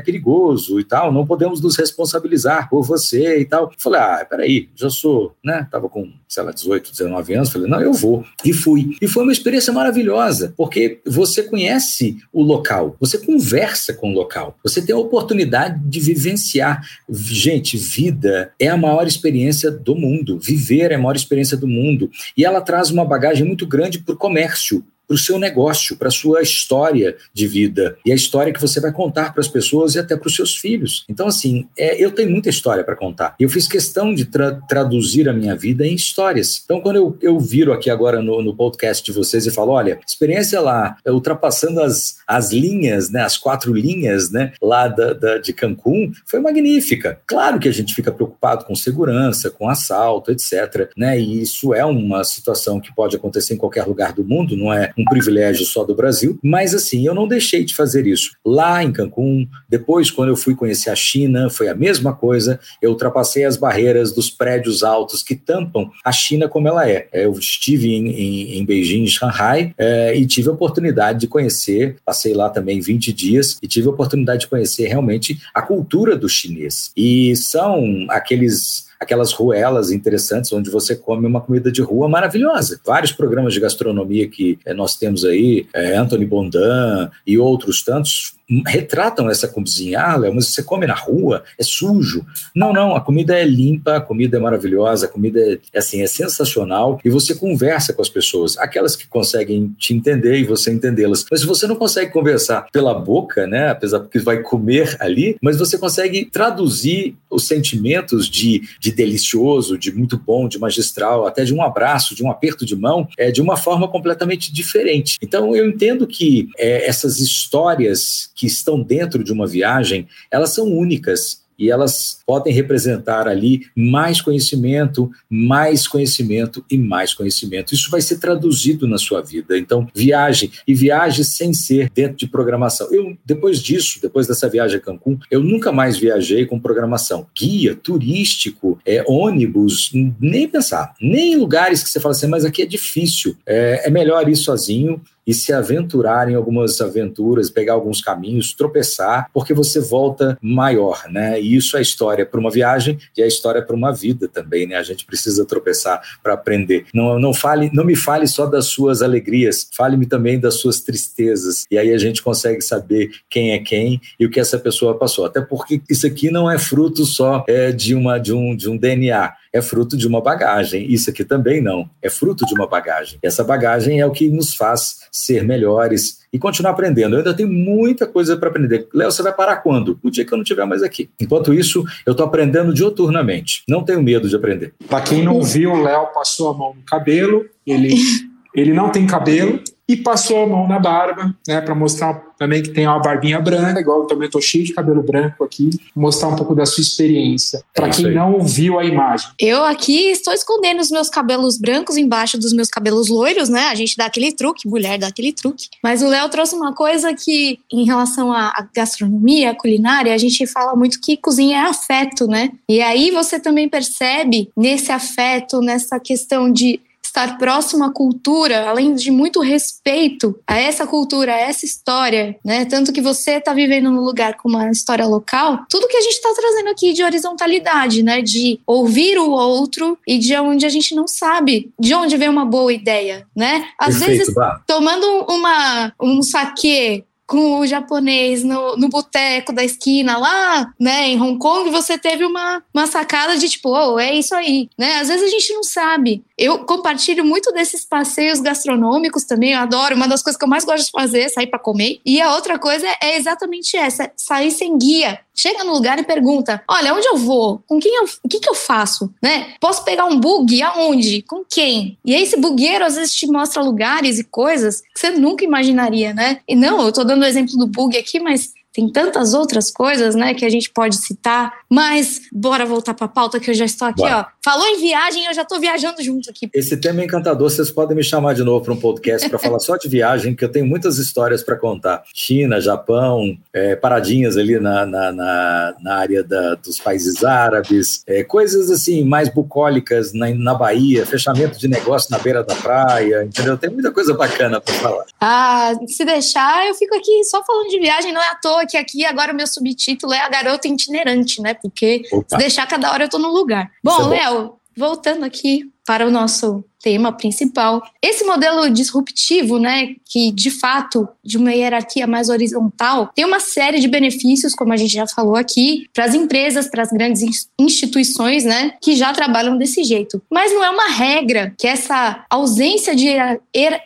[0.00, 3.70] perigoso e tal, não podemos nos responsabilizar por você e tal.
[3.78, 7.50] falei: ah, peraí, já sou, né, tava com, sei lá, 18, 19 anos.
[7.50, 8.24] Falei: não, eu vou.
[8.44, 8.96] E fui.
[9.00, 14.31] E foi uma experiência maravilhosa, porque você conhece o local, você conversa com o local,
[14.62, 16.82] você tem a oportunidade de vivenciar.
[17.08, 20.38] Gente, vida é a maior experiência do mundo.
[20.38, 22.10] Viver é a maior experiência do mundo.
[22.36, 26.08] E ela traz uma bagagem muito grande para o comércio, para o seu negócio, para
[26.08, 29.94] a sua história de vida e a história que você vai contar para as pessoas
[29.94, 31.04] e até para os seus filhos.
[31.06, 33.34] Então, assim, é, eu tenho muita história para contar.
[33.38, 36.62] Eu fiz questão de tra traduzir a minha vida em histórias.
[36.64, 40.00] Então, quando eu, eu viro aqui agora no, no podcast de vocês e falo, olha,
[40.06, 45.52] experiência lá, ultrapassando as, as linhas, né, as quatro linhas, né, lá da, da, de
[45.52, 47.20] Cancún, foi magnífica.
[47.26, 50.90] Claro que a gente fica preocupado com segurança, com assalto, etc.
[50.96, 54.72] Né, e isso é uma situação que pode acontecer em qualquer lugar do mundo, não
[54.72, 56.38] é um privilégio só do Brasil.
[56.42, 59.46] Mas assim, eu não deixei de fazer isso lá em Cancún.
[59.68, 62.58] Depois, quando eu fui conhecer a China, foi a mesma coisa.
[62.80, 67.08] Eu ultrapassei as barreiras dos prédios altos que tampam a China como ela é.
[67.12, 71.96] Eu estive em, em, em Beijing, em Shanghai, é, e tive a oportunidade de conhecer,
[72.04, 76.28] passei lá também 20 dias, e tive a oportunidade de conhecer realmente a cultura do
[76.28, 76.92] chinês.
[76.96, 82.80] E são aqueles aquelas ruelas interessantes onde você come uma comida de rua maravilhosa.
[82.84, 88.34] Vários programas de gastronomia que eh, nós temos aí, é, Anthony Bondan e outros tantos,
[88.66, 90.00] retratam essa cozinha.
[90.00, 92.24] Ah, Léo, mas você come na rua, é sujo.
[92.54, 96.06] Não, não, a comida é limpa, a comida é maravilhosa, a comida é, assim, é
[96.06, 101.24] sensacional e você conversa com as pessoas, aquelas que conseguem te entender e você entendê-las.
[101.30, 105.58] Mas se você não consegue conversar pela boca, né, apesar que vai comer ali, mas
[105.58, 111.54] você consegue traduzir os sentimentos de, de delicioso, de muito bom, de magistral, até de
[111.54, 115.16] um abraço, de um aperto de mão, é de uma forma completamente diferente.
[115.22, 120.66] Então eu entendo que é, essas histórias que estão dentro de uma viagem, elas são
[120.66, 127.74] únicas e elas podem representar ali mais conhecimento, mais conhecimento e mais conhecimento.
[127.74, 129.56] Isso vai ser traduzido na sua vida.
[129.56, 132.92] Então, viaje e viaje sem ser dentro de programação.
[132.92, 137.26] Eu depois disso, depois dessa viagem a Cancún, eu nunca mais viajei com programação.
[137.36, 142.62] Guia turístico, é ônibus, nem pensar, nem em lugares que você fala assim, mas aqui
[142.62, 143.36] é difícil.
[143.46, 149.28] É, é melhor ir sozinho e se aventurar em algumas aventuras, pegar alguns caminhos, tropeçar,
[149.32, 151.40] porque você volta maior, né?
[151.40, 154.76] E isso é história para uma viagem e é história para uma vida também, né?
[154.76, 156.86] A gente precisa tropeçar para aprender.
[156.92, 161.64] Não, não fale, não me fale só das suas alegrias, fale-me também das suas tristezas.
[161.70, 165.24] E aí a gente consegue saber quem é quem e o que essa pessoa passou.
[165.24, 168.76] Até porque isso aqui não é fruto só é, de uma de um de um
[168.76, 170.90] DNA é fruto de uma bagagem.
[170.90, 173.18] Isso aqui também não, é fruto de uma bagagem.
[173.22, 177.14] Essa bagagem é o que nos faz ser melhores e continuar aprendendo.
[177.14, 178.88] Eu ainda tenho muita coisa para aprender.
[178.94, 179.98] Léo, você vai parar quando?
[180.02, 181.10] O dia que eu não estiver mais aqui.
[181.20, 183.62] Enquanto isso, eu estou aprendendo dioturnamente.
[183.68, 184.72] Não tenho medo de aprender.
[184.88, 187.94] Para quem não viu, o Léo passou a mão no cabelo, ele,
[188.54, 189.60] ele não tem cabelo,
[189.92, 193.78] e passou a mão na barba, né, para mostrar também que tem uma barbinha branca,
[193.78, 197.62] igual eu também tô cheio de cabelo branco aqui, mostrar um pouco da sua experiência,
[197.74, 199.28] para é quem não viu a imagem.
[199.38, 203.68] Eu aqui estou escondendo os meus cabelos brancos embaixo dos meus cabelos loiros, né?
[203.68, 205.68] A gente dá aquele truque, mulher dá aquele truque.
[205.82, 210.46] Mas o Léo trouxe uma coisa que, em relação à gastronomia, à culinária, a gente
[210.46, 212.50] fala muito que cozinha é afeto, né?
[212.68, 216.80] E aí você também percebe nesse afeto, nessa questão de
[217.12, 222.64] estar próximo à cultura, além de muito respeito a essa cultura, a essa história, né?
[222.64, 226.14] Tanto que você está vivendo num lugar com uma história local, tudo que a gente
[226.14, 228.22] está trazendo aqui de horizontalidade, né?
[228.22, 232.46] De ouvir o outro e de onde a gente não sabe de onde vem uma
[232.46, 233.66] boa ideia, né?
[233.78, 234.34] Às Perfeito, vezes,
[234.66, 241.18] tomando uma, um saque com o japonês no, no boteco da esquina lá, né, em
[241.18, 244.96] Hong Kong, você teve uma, uma sacada de tipo, oh, é isso aí, né?
[245.00, 246.22] Às vezes a gente não sabe.
[246.36, 249.96] Eu compartilho muito desses passeios gastronômicos também, eu adoro.
[249.96, 252.02] Uma das coisas que eu mais gosto de fazer é sair para comer.
[252.04, 255.18] E a outra coisa é exatamente essa, sair sem guia.
[255.34, 257.62] Chega no lugar e pergunta: olha, onde eu vou?
[257.66, 259.12] Com quem eu, o que, que eu faço?
[259.22, 259.54] Né?
[259.60, 260.62] Posso pegar um bug?
[260.62, 261.22] Aonde?
[261.22, 261.98] Com quem?
[262.04, 266.12] E aí, esse bugueiro às vezes te mostra lugares e coisas que você nunca imaginaria,
[266.12, 266.40] né?
[266.46, 270.14] E não, eu tô dando o exemplo do bug aqui, mas tem tantas outras coisas,
[270.14, 273.64] né, que a gente pode citar, mas bora voltar para a pauta que eu já
[273.64, 274.24] estou aqui, ó.
[274.42, 276.48] Falou em viagem, eu já estou viajando junto aqui.
[276.54, 279.58] Esse tema é encantador, vocês podem me chamar de novo para um podcast para falar
[279.58, 282.02] só de viagem, que eu tenho muitas histórias para contar.
[282.14, 288.24] China, Japão, é, paradinhas ali na, na, na, na área da, dos países árabes, é,
[288.24, 293.58] coisas assim mais bucólicas na, na Bahia, fechamento de negócio na beira da praia, entendeu?
[293.58, 295.04] Tem muita coisa bacana para falar.
[295.20, 298.76] Ah, se deixar, eu fico aqui só falando de viagem, não é à toa que
[298.76, 301.54] aqui agora o meu subtítulo é a garota itinerante, né?
[301.54, 302.24] Porque Opa.
[302.28, 303.70] se deixar cada hora eu tô no lugar.
[303.82, 307.82] Bom, é Léo, voltando aqui para o nosso tema principal.
[308.02, 313.80] Esse modelo disruptivo, né, que de fato de uma hierarquia mais horizontal, tem uma série
[313.80, 318.44] de benefícios, como a gente já falou aqui, para as empresas, para as grandes instituições,
[318.44, 320.20] né, que já trabalham desse jeito.
[320.30, 323.08] Mas não é uma regra que essa ausência de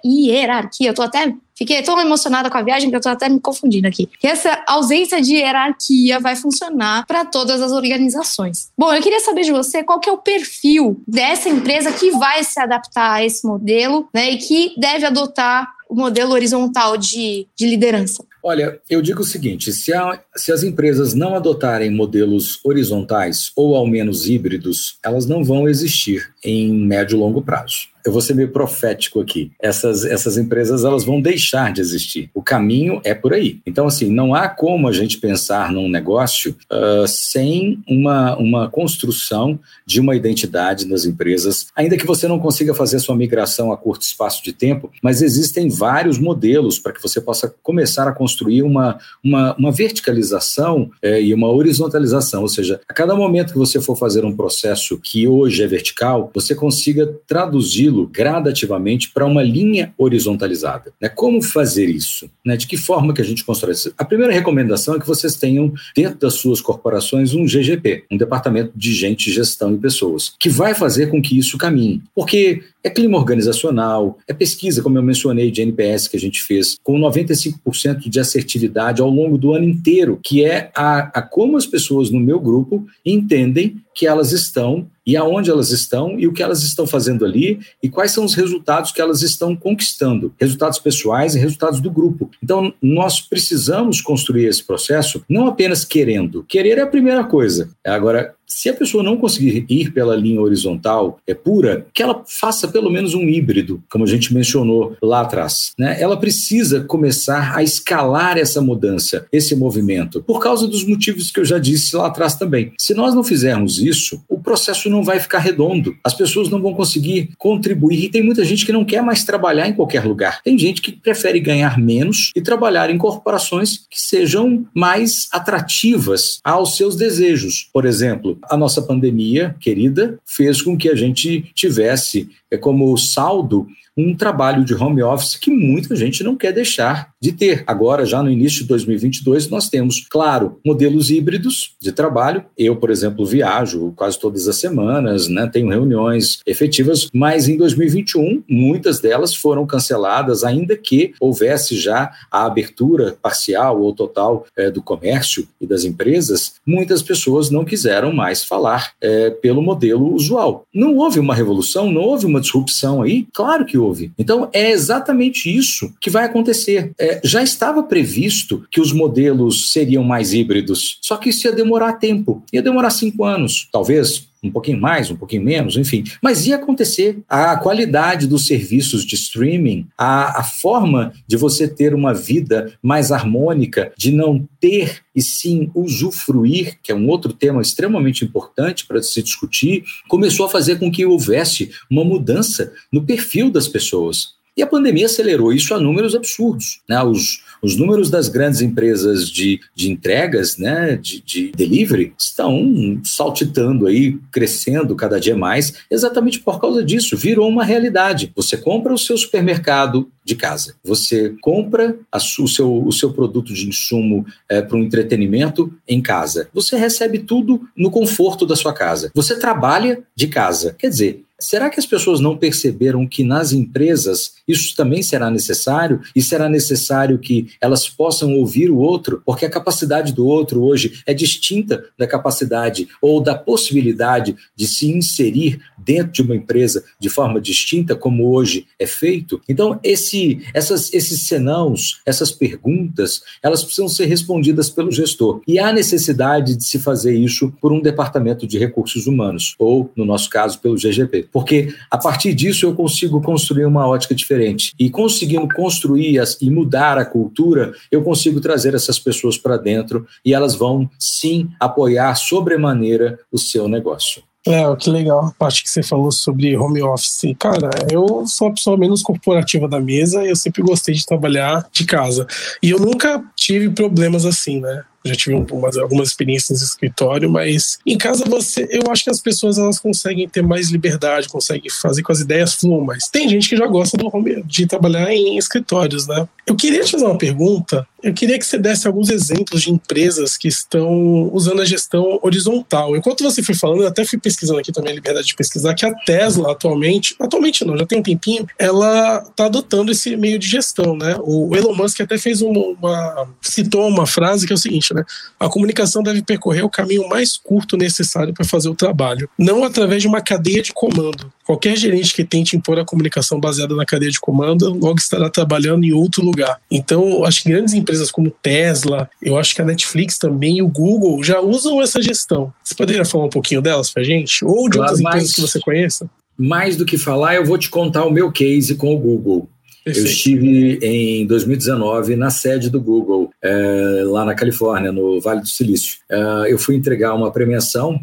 [0.06, 3.40] hierarquia, eu tô até Fiquei tão emocionada com a viagem que eu tô até me
[3.40, 4.08] confundindo aqui.
[4.20, 8.70] Que essa ausência de hierarquia vai funcionar para todas as organizações.
[8.76, 12.44] Bom, eu queria saber de você qual que é o perfil dessa empresa que vai
[12.44, 17.66] se adaptar a esse modelo, né, e que deve adotar o modelo horizontal de, de
[17.66, 18.24] liderança.
[18.42, 23.76] Olha, eu digo o seguinte: se, a, se, as empresas não adotarem modelos horizontais ou
[23.76, 28.34] ao menos híbridos, elas não vão existir em médio e longo prazo eu vou ser
[28.34, 29.50] meio profético aqui.
[29.60, 32.30] Essas, essas empresas elas vão deixar de existir.
[32.32, 33.58] O caminho é por aí.
[33.66, 39.58] Então, assim, não há como a gente pensar num negócio uh, sem uma, uma construção
[39.84, 44.02] de uma identidade nas empresas, ainda que você não consiga fazer sua migração a curto
[44.02, 48.98] espaço de tempo, mas existem vários modelos para que você possa começar a construir uma,
[49.22, 53.96] uma, uma verticalização é, e uma horizontalização, ou seja, a cada momento que você for
[53.96, 60.92] fazer um processo que hoje é vertical, você consiga traduzi-lo gradativamente para uma linha horizontalizada.
[61.00, 61.08] Né?
[61.08, 62.28] Como fazer isso?
[62.44, 62.56] Né?
[62.56, 63.94] De que forma que a gente constrói isso?
[63.96, 68.72] A primeira recomendação é que vocês tenham dentro das suas corporações um GGP, um Departamento
[68.74, 72.02] de Gente, Gestão e Pessoas, que vai fazer com que isso caminhe.
[72.14, 76.76] Porque é clima organizacional, é pesquisa, como eu mencionei, de NPS que a gente fez,
[76.82, 81.66] com 95% de assertividade ao longo do ano inteiro, que é a, a como as
[81.66, 86.42] pessoas no meu grupo entendem que elas estão e aonde elas estão e o que
[86.42, 91.34] elas estão fazendo ali e quais são os resultados que elas estão conquistando, resultados pessoais
[91.34, 92.30] e resultados do grupo.
[92.42, 96.44] Então, nós precisamos construir esse processo não apenas querendo.
[96.48, 97.70] Querer é a primeira coisa.
[97.84, 102.68] Agora, se a pessoa não conseguir ir pela linha horizontal é pura, que ela faça
[102.68, 105.72] pelo menos um híbrido, como a gente mencionou lá atrás.
[105.78, 106.00] Né?
[106.00, 111.44] Ela precisa começar a escalar essa mudança, esse movimento, por causa dos motivos que eu
[111.44, 112.72] já disse lá atrás também.
[112.78, 116.74] Se nós não fizermos isso, o processo não vai ficar redondo, as pessoas não vão
[116.74, 118.04] conseguir contribuir.
[118.04, 120.40] E tem muita gente que não quer mais trabalhar em qualquer lugar.
[120.42, 126.76] Tem gente que prefere ganhar menos e trabalhar em corporações que sejam mais atrativas aos
[126.76, 127.68] seus desejos.
[127.72, 133.66] Por exemplo, a nossa pandemia querida fez com que a gente tivesse é, como saldo
[133.96, 137.64] um trabalho de home office que muita gente não quer deixar de ter.
[137.66, 142.44] Agora, já no início de 2022, nós temos, claro, modelos híbridos de trabalho.
[142.56, 148.42] Eu, por exemplo, viajo quase todas as semanas, né, tenho reuniões efetivas, mas em 2021,
[148.48, 154.82] muitas delas foram canceladas, ainda que houvesse já a abertura parcial ou total é, do
[154.82, 160.64] comércio e das empresas, muitas pessoas não quiseram mais falar é, pelo modelo usual.
[160.74, 163.26] Não houve uma revolução, não houve uma disrupção aí?
[163.32, 164.12] Claro que houve houve.
[164.18, 166.92] Então, é exatamente isso que vai acontecer.
[166.98, 171.94] É, já estava previsto que os modelos seriam mais híbridos, só que isso ia demorar
[171.94, 176.04] tempo, ia demorar cinco anos, talvez um pouquinho mais, um pouquinho menos, enfim.
[176.22, 177.18] Mas ia acontecer.
[177.28, 183.10] A qualidade dos serviços de streaming, a, a forma de você ter uma vida mais
[183.10, 189.02] harmônica, de não ter e sim usufruir, que é um outro tema extremamente importante para
[189.02, 194.35] se discutir, começou a fazer com que houvesse uma mudança no perfil das pessoas.
[194.56, 196.80] E a pandemia acelerou isso a números absurdos.
[196.88, 197.02] Né?
[197.02, 203.86] Os, os números das grandes empresas de, de entregas, né, de, de delivery, estão saltitando
[203.86, 207.16] aí, crescendo cada dia mais, exatamente por causa disso.
[207.16, 208.32] Virou uma realidade.
[208.34, 213.54] Você compra o seu supermercado de casa, você compra a, o, seu, o seu produto
[213.54, 218.72] de insumo é, para o entretenimento em casa, você recebe tudo no conforto da sua
[218.72, 220.74] casa, você trabalha de casa.
[220.76, 226.00] Quer dizer, Será que as pessoas não perceberam que nas empresas isso também será necessário
[226.14, 231.02] e será necessário que elas possam ouvir o outro, porque a capacidade do outro hoje
[231.04, 237.10] é distinta da capacidade ou da possibilidade de se inserir dentro de uma empresa de
[237.10, 239.40] forma distinta, como hoje é feito?
[239.46, 245.42] Então, esse, essas, esses senãos, essas perguntas, elas precisam ser respondidas pelo gestor.
[245.46, 250.04] E há necessidade de se fazer isso por um departamento de recursos humanos, ou, no
[250.04, 254.72] nosso caso, pelo GGP porque a partir disso eu consigo construir uma ótica diferente.
[254.78, 260.06] E conseguindo construir as, e mudar a cultura, eu consigo trazer essas pessoas para dentro
[260.24, 264.22] e elas vão sim apoiar sobremaneira o seu negócio.
[264.46, 267.34] É, que legal a parte que você falou sobre home office.
[267.36, 271.66] Cara, eu sou a pessoa menos corporativa da mesa e eu sempre gostei de trabalhar
[271.72, 272.28] de casa.
[272.62, 274.84] E eu nunca tive problemas assim, né?
[275.06, 279.20] Já tive umas, algumas experiências no escritório, mas em casa você, eu acho que as
[279.20, 283.08] pessoas elas conseguem ter mais liberdade, conseguem fazer com as ideias fluam mais.
[283.08, 286.26] Tem gente que já gosta do home, de trabalhar em escritórios, né?
[286.46, 287.86] Eu queria te fazer uma pergunta.
[288.02, 292.96] Eu queria que você desse alguns exemplos de empresas que estão usando a gestão horizontal.
[292.96, 295.84] Enquanto você foi falando, eu até fui pesquisando aqui também a liberdade de pesquisar que
[295.84, 300.46] a Tesla atualmente, atualmente não, já tem um tempinho, ela está adotando esse meio de
[300.46, 301.16] gestão, né?
[301.20, 305.04] O Elon Musk até fez uma, uma citou uma frase que é o seguinte, né?
[305.38, 310.02] A comunicação deve percorrer o caminho mais curto necessário para fazer o trabalho, não através
[310.02, 311.32] de uma cadeia de comando.
[311.44, 315.84] Qualquer gerente que tente impor a comunicação baseada na cadeia de comando logo estará trabalhando
[315.84, 316.58] em outro lugar.
[316.70, 320.68] Então, acho que grandes empresas como Tesla, eu acho que a Netflix também e o
[320.68, 322.52] Google já usam essa gestão.
[322.64, 324.44] Você poderia falar um pouquinho delas para gente?
[324.44, 326.10] Ou de claro, outras empresas que você conheça?
[326.36, 329.48] Mais do que falar, eu vou te contar o meu case com o Google.
[329.86, 330.08] Perfeito.
[330.08, 335.46] Eu estive em 2019 na sede do Google, é, lá na Califórnia, no Vale do
[335.46, 335.98] Silício.
[336.10, 338.00] É, eu fui entregar uma premiação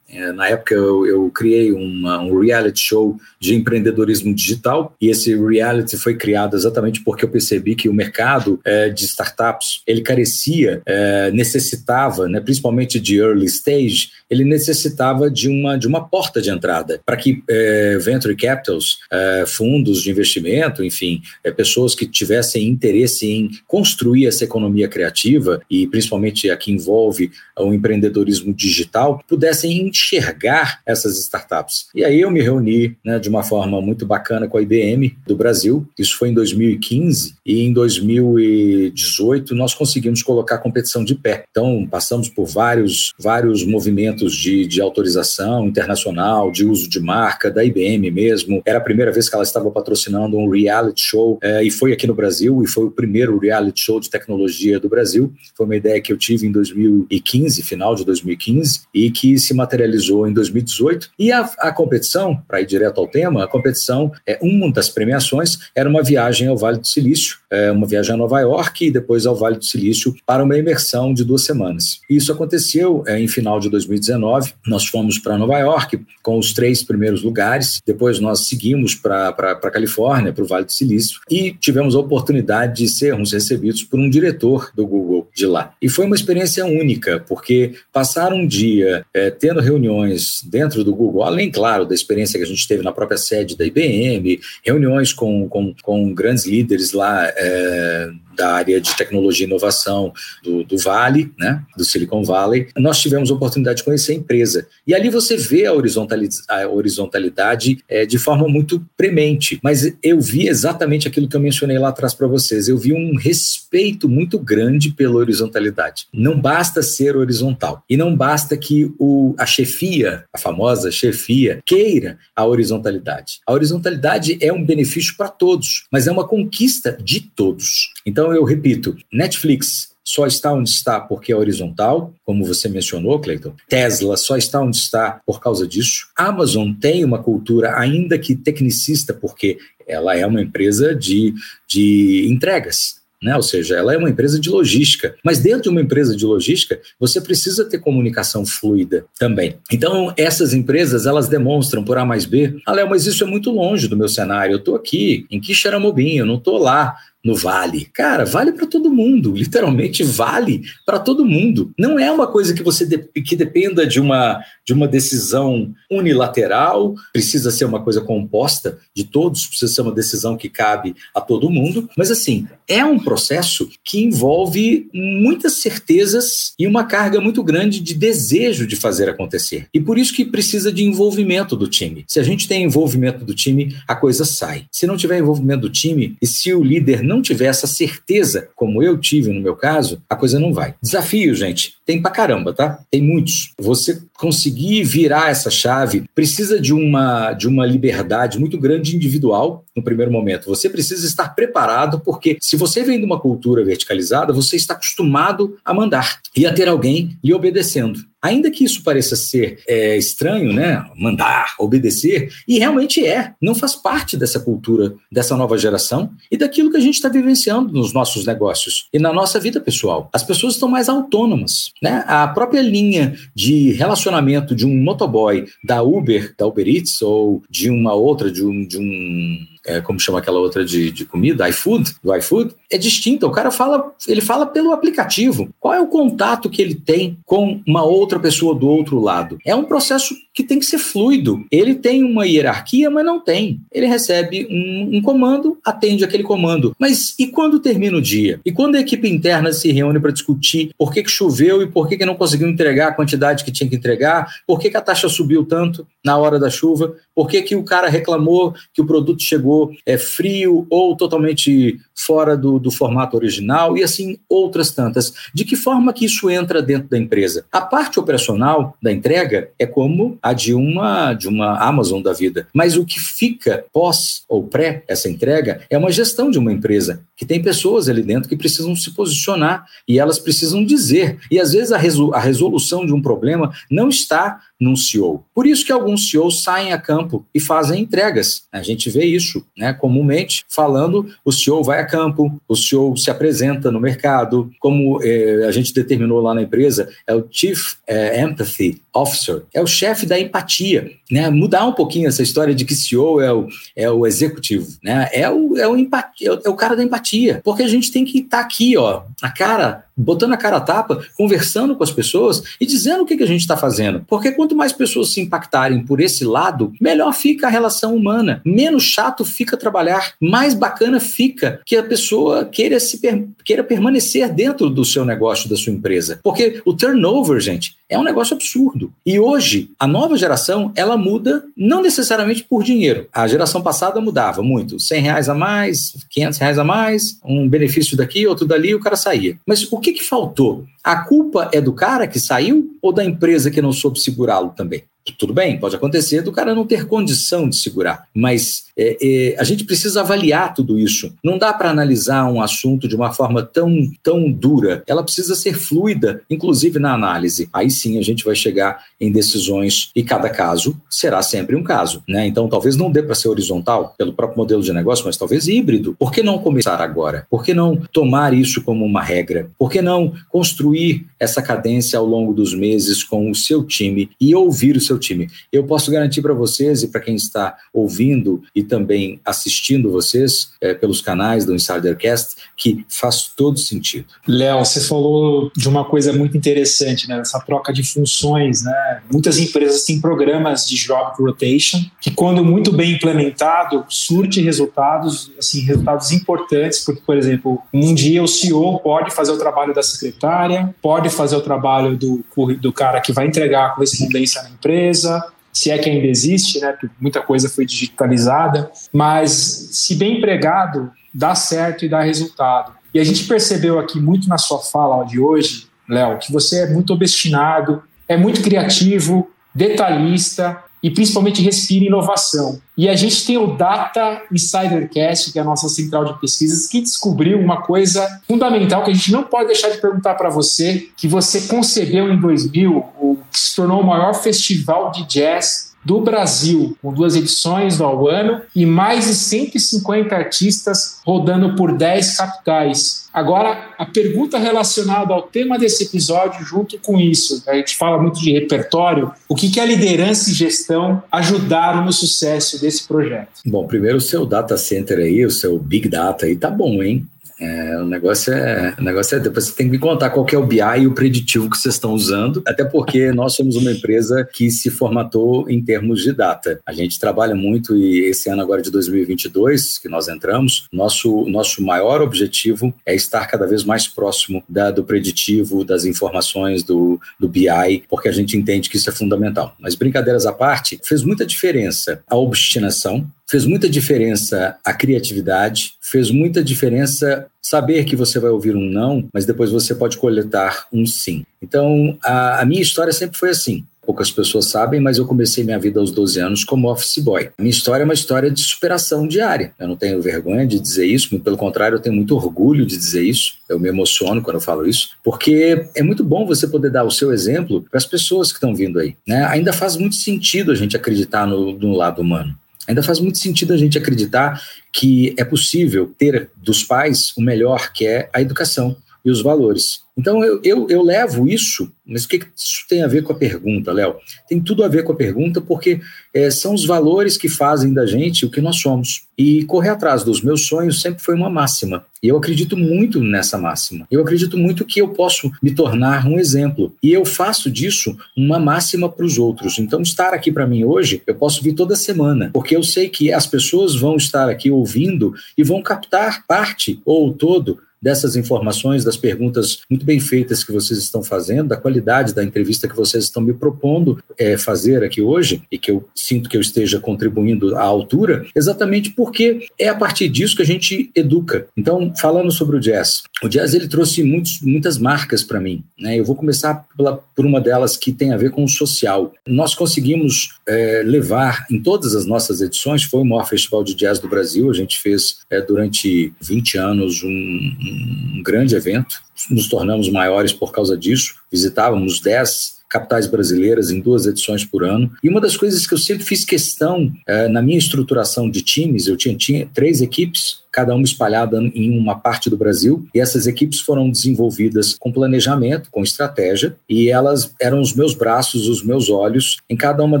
[0.34, 5.96] na época eu, eu criei uma, um reality show de empreendedorismo digital e esse reality
[5.96, 11.30] foi criado exatamente porque eu percebi que o mercado é, de startups ele carecia, é,
[11.30, 17.00] necessitava, né, principalmente de early stage, ele necessitava de uma, de uma porta de entrada
[17.04, 23.26] para que é, venture capitals, é, fundos de investimento, enfim, é, pessoas que tivessem interesse
[23.30, 30.80] em construir essa economia criativa e principalmente a que envolve o empreendedorismo digital, pudessem enxergar
[30.86, 31.86] essas startups.
[31.94, 35.36] E aí eu me reuni né, de uma forma muito bacana com a IBM do
[35.36, 41.44] Brasil, isso foi em 2015, e em 2018 nós conseguimos colocar a competição de pé.
[41.50, 47.64] Então passamos por vários, vários movimentos de, de autorização internacional, de uso de marca, da
[47.64, 48.62] IBM mesmo.
[48.64, 52.06] Era a primeira vez que ela estava patrocinando um reality show, é, e foi aqui
[52.06, 55.32] no Brasil, e foi o primeiro reality show de tecnologia do Brasil.
[55.54, 59.87] Foi uma ideia que eu tive em 2015, final de 2015, e que se materializou
[59.88, 61.10] realizou em 2018.
[61.18, 65.58] E a, a competição, para ir direto ao tema, a competição, é uma das premiações
[65.74, 69.26] era uma viagem ao Vale do Silício, é, uma viagem a Nova York e depois
[69.26, 72.00] ao Vale do Silício para uma imersão de duas semanas.
[72.08, 74.52] Isso aconteceu é, em final de 2019.
[74.66, 79.70] Nós fomos para Nova York com os três primeiros lugares, depois nós seguimos para a
[79.70, 84.10] Califórnia, para o Vale do Silício, e tivemos a oportunidade de sermos recebidos por um
[84.10, 85.72] diretor do Google de lá.
[85.80, 91.22] E foi uma experiência única, porque passar um dia é, tendo reuniões dentro do Google,
[91.22, 95.48] além, claro, da experiência que a gente teve na própria sede da IBM, reuniões com,
[95.48, 100.12] com, com grandes líderes lá é, da área de tecnologia e inovação
[100.42, 104.66] do, do Vale, né, do Silicon Valley, nós tivemos a oportunidade de conhecer a empresa.
[104.86, 109.58] E ali você vê a horizontalidade, a horizontalidade é, de forma muito premente.
[109.62, 112.68] Mas eu vi exatamente aquilo que eu mencionei lá atrás para vocês.
[112.68, 116.06] Eu vi um respeito muito grande pela horizontalidade.
[116.12, 117.82] Não basta ser horizontal.
[117.90, 123.40] E não basta que o, a chefia, a famosa chefia, queira a horizontalidade.
[123.46, 127.92] A horizontalidade é um benefício para todos, mas é uma conquista de todos.
[128.08, 133.52] Então, eu repito: Netflix só está onde está porque é horizontal, como você mencionou, Cleiton.
[133.68, 136.08] Tesla só está onde está por causa disso.
[136.16, 141.34] Amazon tem uma cultura, ainda que tecnicista, porque ela é uma empresa de,
[141.68, 142.98] de entregas.
[143.22, 143.36] Né?
[143.36, 145.14] Ou seja, ela é uma empresa de logística.
[145.22, 149.56] Mas dentro de uma empresa de logística, você precisa ter comunicação fluida também.
[149.70, 153.50] Então, essas empresas, elas demonstram por A mais B, ah, Léo, mas isso é muito
[153.50, 154.54] longe do meu cenário.
[154.54, 157.88] Eu estou aqui em Quixaramobim, eu não estou lá no vale.
[157.92, 161.72] Cara, vale para todo mundo, literalmente vale para todo mundo.
[161.78, 166.94] Não é uma coisa que você de, que dependa de uma de uma decisão unilateral,
[167.10, 171.48] precisa ser uma coisa composta de todos, precisa ser uma decisão que cabe a todo
[171.48, 177.80] mundo, mas assim, é um processo que envolve muitas certezas e uma carga muito grande
[177.80, 179.66] de desejo de fazer acontecer.
[179.72, 182.04] E por isso que precisa de envolvimento do time.
[182.06, 184.66] Se a gente tem envolvimento do time, a coisa sai.
[184.70, 188.82] Se não tiver envolvimento do time e se o líder não tiver essa certeza, como
[188.82, 190.74] eu tive no meu caso, a coisa não vai.
[190.82, 192.78] Desafio, gente, tem pra caramba, tá?
[192.90, 193.52] Tem muitos.
[193.58, 199.84] Você conseguir virar essa chave precisa de uma, de uma liberdade muito grande individual no
[199.84, 200.48] primeiro momento.
[200.48, 205.56] Você precisa estar preparado, porque se você vem de uma cultura verticalizada, você está acostumado
[205.64, 208.00] a mandar e a ter alguém lhe obedecendo.
[208.20, 210.84] Ainda que isso pareça ser é, estranho, né?
[210.96, 216.70] Mandar, obedecer, e realmente é, não faz parte dessa cultura dessa nova geração e daquilo
[216.70, 220.10] que a gente está vivenciando nos nossos negócios e na nossa vida pessoal.
[220.12, 222.04] As pessoas estão mais autônomas, né?
[222.08, 227.70] A própria linha de relacionamento de um motoboy da Uber, da Uber Eats ou de
[227.70, 229.38] uma outra, de um, de um
[229.68, 233.26] é, como chama aquela outra de, de comida, iFood, do iFood, é distinta.
[233.26, 235.50] O cara fala, ele fala pelo aplicativo.
[235.60, 239.38] Qual é o contato que ele tem com uma outra pessoa do outro lado?
[239.44, 241.44] É um processo que tem que ser fluido.
[241.50, 243.60] Ele tem uma hierarquia, mas não tem.
[243.72, 246.76] Ele recebe um, um comando, atende aquele comando.
[246.78, 248.40] Mas e quando termina o dia?
[248.46, 251.88] E quando a equipe interna se reúne para discutir por que, que choveu e por
[251.88, 254.80] que, que não conseguiu entregar a quantidade que tinha que entregar, por que, que a
[254.80, 258.86] taxa subiu tanto na hora da chuva, por que, que o cara reclamou que o
[258.86, 265.12] produto chegou é, frio ou totalmente fora do, do formato original e assim outras tantas.
[265.34, 267.44] De que forma que isso entra dentro da empresa?
[267.50, 272.46] A parte operacional da entrega é como a de uma de uma Amazon da vida,
[272.52, 277.00] mas o que fica pós ou pré essa entrega é uma gestão de uma empresa
[277.16, 281.18] que tem pessoas ali dentro que precisam se posicionar e elas precisam dizer.
[281.30, 285.24] E às vezes a, a resolução de um problema não está num CEO.
[285.34, 288.42] Por isso que alguns CEOs saem a campo e fazem entregas.
[288.52, 289.72] A gente vê isso, né?
[289.72, 295.44] Comumente falando, o CEO vai a campo, o CEO se apresenta no mercado, como eh,
[295.46, 300.06] a gente determinou lá na empresa, é o Chief eh, Empathy Officer, é o chefe
[300.06, 301.30] da empatia, né?
[301.30, 305.08] Mudar um pouquinho essa história de que CEO é o, é o executivo, né?
[305.12, 308.18] É o, é, o empatia, é o cara da empatia, porque a gente tem que
[308.18, 312.42] estar tá aqui, ó, na cara botando a cara a tapa, conversando com as pessoas
[312.60, 314.04] e dizendo o que, que a gente está fazendo.
[314.06, 318.84] Porque quanto mais pessoas se impactarem por esse lado, melhor fica a relação humana, menos
[318.84, 323.00] chato fica trabalhar, mais bacana fica que a pessoa queira, se
[323.44, 326.20] queira permanecer dentro do seu negócio, da sua empresa.
[326.22, 328.92] Porque o turnover, gente, é um negócio absurdo.
[329.04, 333.06] E hoje, a nova geração, ela muda não necessariamente por dinheiro.
[333.12, 334.78] A geração passada mudava muito.
[334.78, 338.96] 100 reais a mais, 500 reais a mais, um benefício daqui, outro dali, o cara
[338.96, 339.38] saía.
[339.46, 340.66] Mas o que, que faltou?
[340.84, 344.84] A culpa é do cara que saiu ou da empresa que não soube segurá-lo também?
[345.18, 349.42] Tudo bem, pode acontecer do cara não ter condição de segurar, mas é, é, a
[349.42, 351.12] gente precisa avaliar tudo isso.
[351.22, 354.84] Não dá para analisar um assunto de uma forma tão, tão dura.
[354.86, 357.48] Ela precisa ser fluida, inclusive na análise.
[357.52, 362.02] Aí sim a gente vai chegar em decisões e cada caso será sempre um caso.
[362.08, 362.26] Né?
[362.28, 365.96] Então talvez não dê para ser horizontal pelo próprio modelo de negócio, mas talvez híbrido.
[365.98, 367.26] Por que não começar agora?
[367.28, 369.50] Por que não tomar isso como uma regra?
[369.58, 374.34] Por que não construir essa cadência ao longo dos meses com o seu time e
[374.34, 375.28] ouvir o seu time?
[375.52, 380.74] Eu posso garantir para vocês e para quem está ouvindo e também assistindo vocês é,
[380.74, 384.06] pelos canais do Insidercast, que faz todo sentido.
[384.26, 387.18] Léo, você falou de uma coisa muito interessante, né?
[387.20, 389.02] Essa troca de funções, né?
[389.10, 395.60] Muitas empresas têm programas de job rotation que, quando muito bem implementado, surte resultados, assim,
[395.60, 400.74] resultados importantes, porque, por exemplo, um dia o CEO pode fazer o trabalho da secretária,
[400.82, 402.24] pode fazer o trabalho do,
[402.60, 405.24] do cara que vai entregar a correspondência na empresa,
[405.58, 406.70] se é que ainda existe, né?
[406.70, 409.32] Porque muita coisa foi digitalizada, mas
[409.72, 412.72] se bem empregado, dá certo e dá resultado.
[412.94, 416.70] E a gente percebeu aqui muito na sua fala de hoje, Léo, que você é
[416.70, 422.60] muito obstinado, é muito criativo, detalhista e principalmente respira inovação.
[422.76, 426.80] E a gente tem o Data Insidercast, que é a nossa central de pesquisas, que
[426.80, 431.08] descobriu uma coisa fundamental que a gente não pode deixar de perguntar para você, que
[431.08, 436.76] você concebeu em 2000, o que se tornou o maior festival de jazz do Brasil,
[436.82, 443.08] com duas edições ao ano e mais de 150 artistas rodando por 10 capitais.
[443.10, 448.20] Agora, a pergunta relacionada ao tema desse episódio, junto com isso, a gente fala muito
[448.20, 453.40] de repertório, o que, que a liderança e gestão ajudaram no sucesso desse projeto?
[453.46, 457.06] Bom, primeiro o seu data center aí, o seu big data aí tá bom, hein?
[457.40, 460.36] É, o negócio é, o negócio é depois você tem que me contar qual é
[460.36, 464.28] o BI e o preditivo que vocês estão usando, até porque nós somos uma empresa
[464.32, 466.60] que se formatou em termos de data.
[466.66, 471.62] A gente trabalha muito e esse ano agora de 2022 que nós entramos, nosso nosso
[471.62, 477.28] maior objetivo é estar cada vez mais próximo da, do preditivo, das informações do, do
[477.28, 479.54] BI, porque a gente entende que isso é fundamental.
[479.58, 486.10] Mas brincadeiras à parte, fez muita diferença a obstinação fez muita diferença a criatividade, fez
[486.10, 490.84] muita diferença saber que você vai ouvir um não, mas depois você pode coletar um
[490.84, 491.24] sim.
[491.42, 495.58] Então, a, a minha história sempre foi assim poucas pessoas sabem, mas eu comecei minha
[495.58, 497.30] vida aos 12 anos como office boy.
[497.38, 499.54] Minha história é uma história de superação diária.
[499.58, 502.76] Eu não tenho vergonha de dizer isso, muito pelo contrário, eu tenho muito orgulho de
[502.76, 503.38] dizer isso.
[503.48, 506.90] Eu me emociono quando eu falo isso, porque é muito bom você poder dar o
[506.90, 508.94] seu exemplo para as pessoas que estão vindo aí.
[509.06, 509.24] Né?
[509.24, 512.36] Ainda faz muito sentido a gente acreditar no, no lado humano.
[512.68, 514.40] Ainda faz muito sentido a gente acreditar
[514.72, 518.76] que é possível ter dos pais o melhor, que é a educação.
[519.08, 519.80] E os valores.
[519.98, 523.16] Então eu, eu, eu levo isso, mas o que isso tem a ver com a
[523.16, 523.96] pergunta, Léo?
[524.28, 525.80] Tem tudo a ver com a pergunta, porque
[526.14, 529.08] é, são os valores que fazem da gente o que nós somos.
[529.18, 531.84] E correr atrás dos meus sonhos sempre foi uma máxima.
[532.00, 533.88] E eu acredito muito nessa máxima.
[533.90, 536.72] Eu acredito muito que eu posso me tornar um exemplo.
[536.80, 539.58] E eu faço disso uma máxima para os outros.
[539.58, 543.12] Então, estar aqui para mim hoje, eu posso vir toda semana, porque eu sei que
[543.12, 548.96] as pessoas vão estar aqui ouvindo e vão captar parte ou todo dessas informações, das
[548.96, 553.22] perguntas muito bem feitas que vocês estão fazendo, da qualidade da entrevista que vocês estão
[553.22, 557.62] me propondo é, fazer aqui hoje, e que eu sinto que eu esteja contribuindo à
[557.62, 561.46] altura, exatamente porque é a partir disso que a gente educa.
[561.56, 565.62] Então, falando sobre o jazz, o jazz ele trouxe muitos, muitas marcas para mim.
[565.78, 565.98] Né?
[565.98, 569.12] Eu vou começar pela, por uma delas que tem a ver com o social.
[569.26, 573.98] Nós conseguimos é, levar em todas as nossas edições, foi o maior festival de jazz
[573.98, 579.90] do Brasil, a gente fez é, durante 20 anos um um grande evento, nos tornamos
[579.90, 584.92] maiores por causa disso, visitávamos 10 capitais brasileiras em duas edições por ano.
[585.02, 588.86] E uma das coisas que eu sempre fiz questão é, na minha estruturação de times,
[588.86, 593.28] eu tinha, tinha três equipes cada uma espalhada em uma parte do Brasil, e essas
[593.28, 598.90] equipes foram desenvolvidas com planejamento, com estratégia, e elas eram os meus braços, os meus
[598.90, 600.00] olhos em cada uma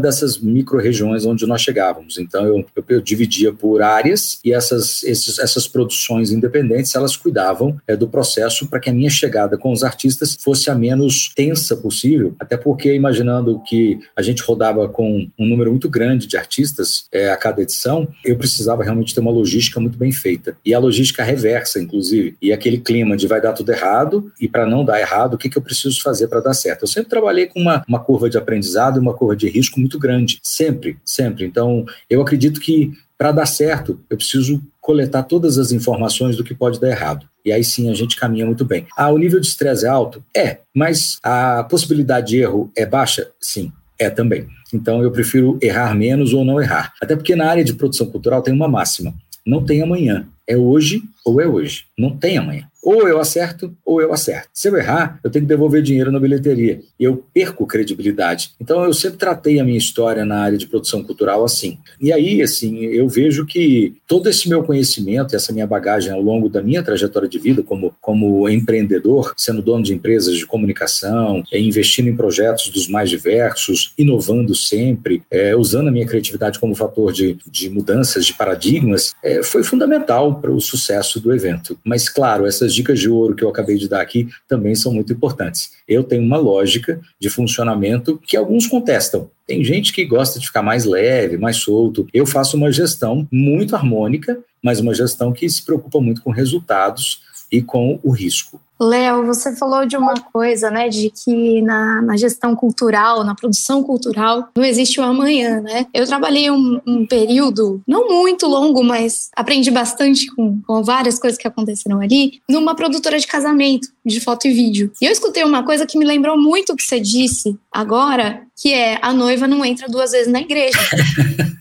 [0.00, 2.18] dessas micro-regiões onde nós chegávamos.
[2.18, 7.80] Então eu, eu, eu dividia por áreas e essas, esses, essas produções independentes elas cuidavam
[7.86, 11.76] é, do processo para que a minha chegada com os artistas fosse a menos tensa
[11.76, 17.04] possível, até porque imaginando que a gente rodava com um número muito grande de artistas
[17.12, 20.78] é, a cada edição, eu precisava realmente ter uma logística muito bem feita e a
[20.78, 22.36] logística reversa, inclusive.
[22.40, 25.48] E aquele clima de vai dar tudo errado, e para não dar errado, o que,
[25.48, 26.82] que eu preciso fazer para dar certo?
[26.82, 29.98] Eu sempre trabalhei com uma, uma curva de aprendizado e uma curva de risco muito
[29.98, 31.44] grande, sempre, sempre.
[31.44, 36.54] Então, eu acredito que para dar certo, eu preciso coletar todas as informações do que
[36.54, 37.28] pode dar errado.
[37.44, 38.86] E aí sim a gente caminha muito bem.
[38.96, 40.22] Ah, o nível de estresse é alto?
[40.34, 43.28] É, mas a possibilidade de erro é baixa?
[43.40, 44.46] Sim, é também.
[44.72, 46.92] Então eu prefiro errar menos ou não errar.
[47.02, 49.12] Até porque na área de produção cultural tem uma máxima:
[49.44, 50.28] não tem amanhã.
[50.48, 51.84] É hoje ou é hoje.
[51.96, 52.68] Não tem amanhã.
[52.88, 54.48] Ou eu acerto, ou eu acerto.
[54.54, 56.80] Se eu errar, eu tenho que devolver dinheiro na bilheteria.
[56.98, 58.52] E eu perco credibilidade.
[58.58, 61.76] Então, eu sempre tratei a minha história na área de produção cultural assim.
[62.00, 66.48] E aí, assim, eu vejo que todo esse meu conhecimento, essa minha bagagem ao longo
[66.48, 71.60] da minha trajetória de vida como, como empreendedor, sendo dono de empresas de comunicação, é,
[71.60, 77.12] investindo em projetos dos mais diversos, inovando sempre, é, usando a minha criatividade como fator
[77.12, 81.78] de, de mudanças de paradigmas, é, foi fundamental para o sucesso do evento.
[81.84, 85.12] Mas, claro, essas dicas de ouro que eu acabei de dar aqui também são muito
[85.12, 85.72] importantes.
[85.86, 89.30] Eu tenho uma lógica de funcionamento que alguns contestam.
[89.46, 92.06] Tem gente que gosta de ficar mais leve, mais solto.
[92.14, 97.22] Eu faço uma gestão muito harmônica, mas uma gestão que se preocupa muito com resultados
[97.50, 98.60] e com o risco.
[98.80, 103.82] Léo, você falou de uma coisa, né, de que na, na, gestão cultural, na produção
[103.82, 105.86] cultural, não existe o amanhã, né?
[105.92, 111.38] Eu trabalhei um, um período, não muito longo, mas aprendi bastante com, com, várias coisas
[111.38, 114.90] que aconteceram ali, numa produtora de casamento, de foto e vídeo.
[115.00, 118.72] E eu escutei uma coisa que me lembrou muito o que você disse agora, que
[118.72, 120.78] é a noiva não entra duas vezes na igreja.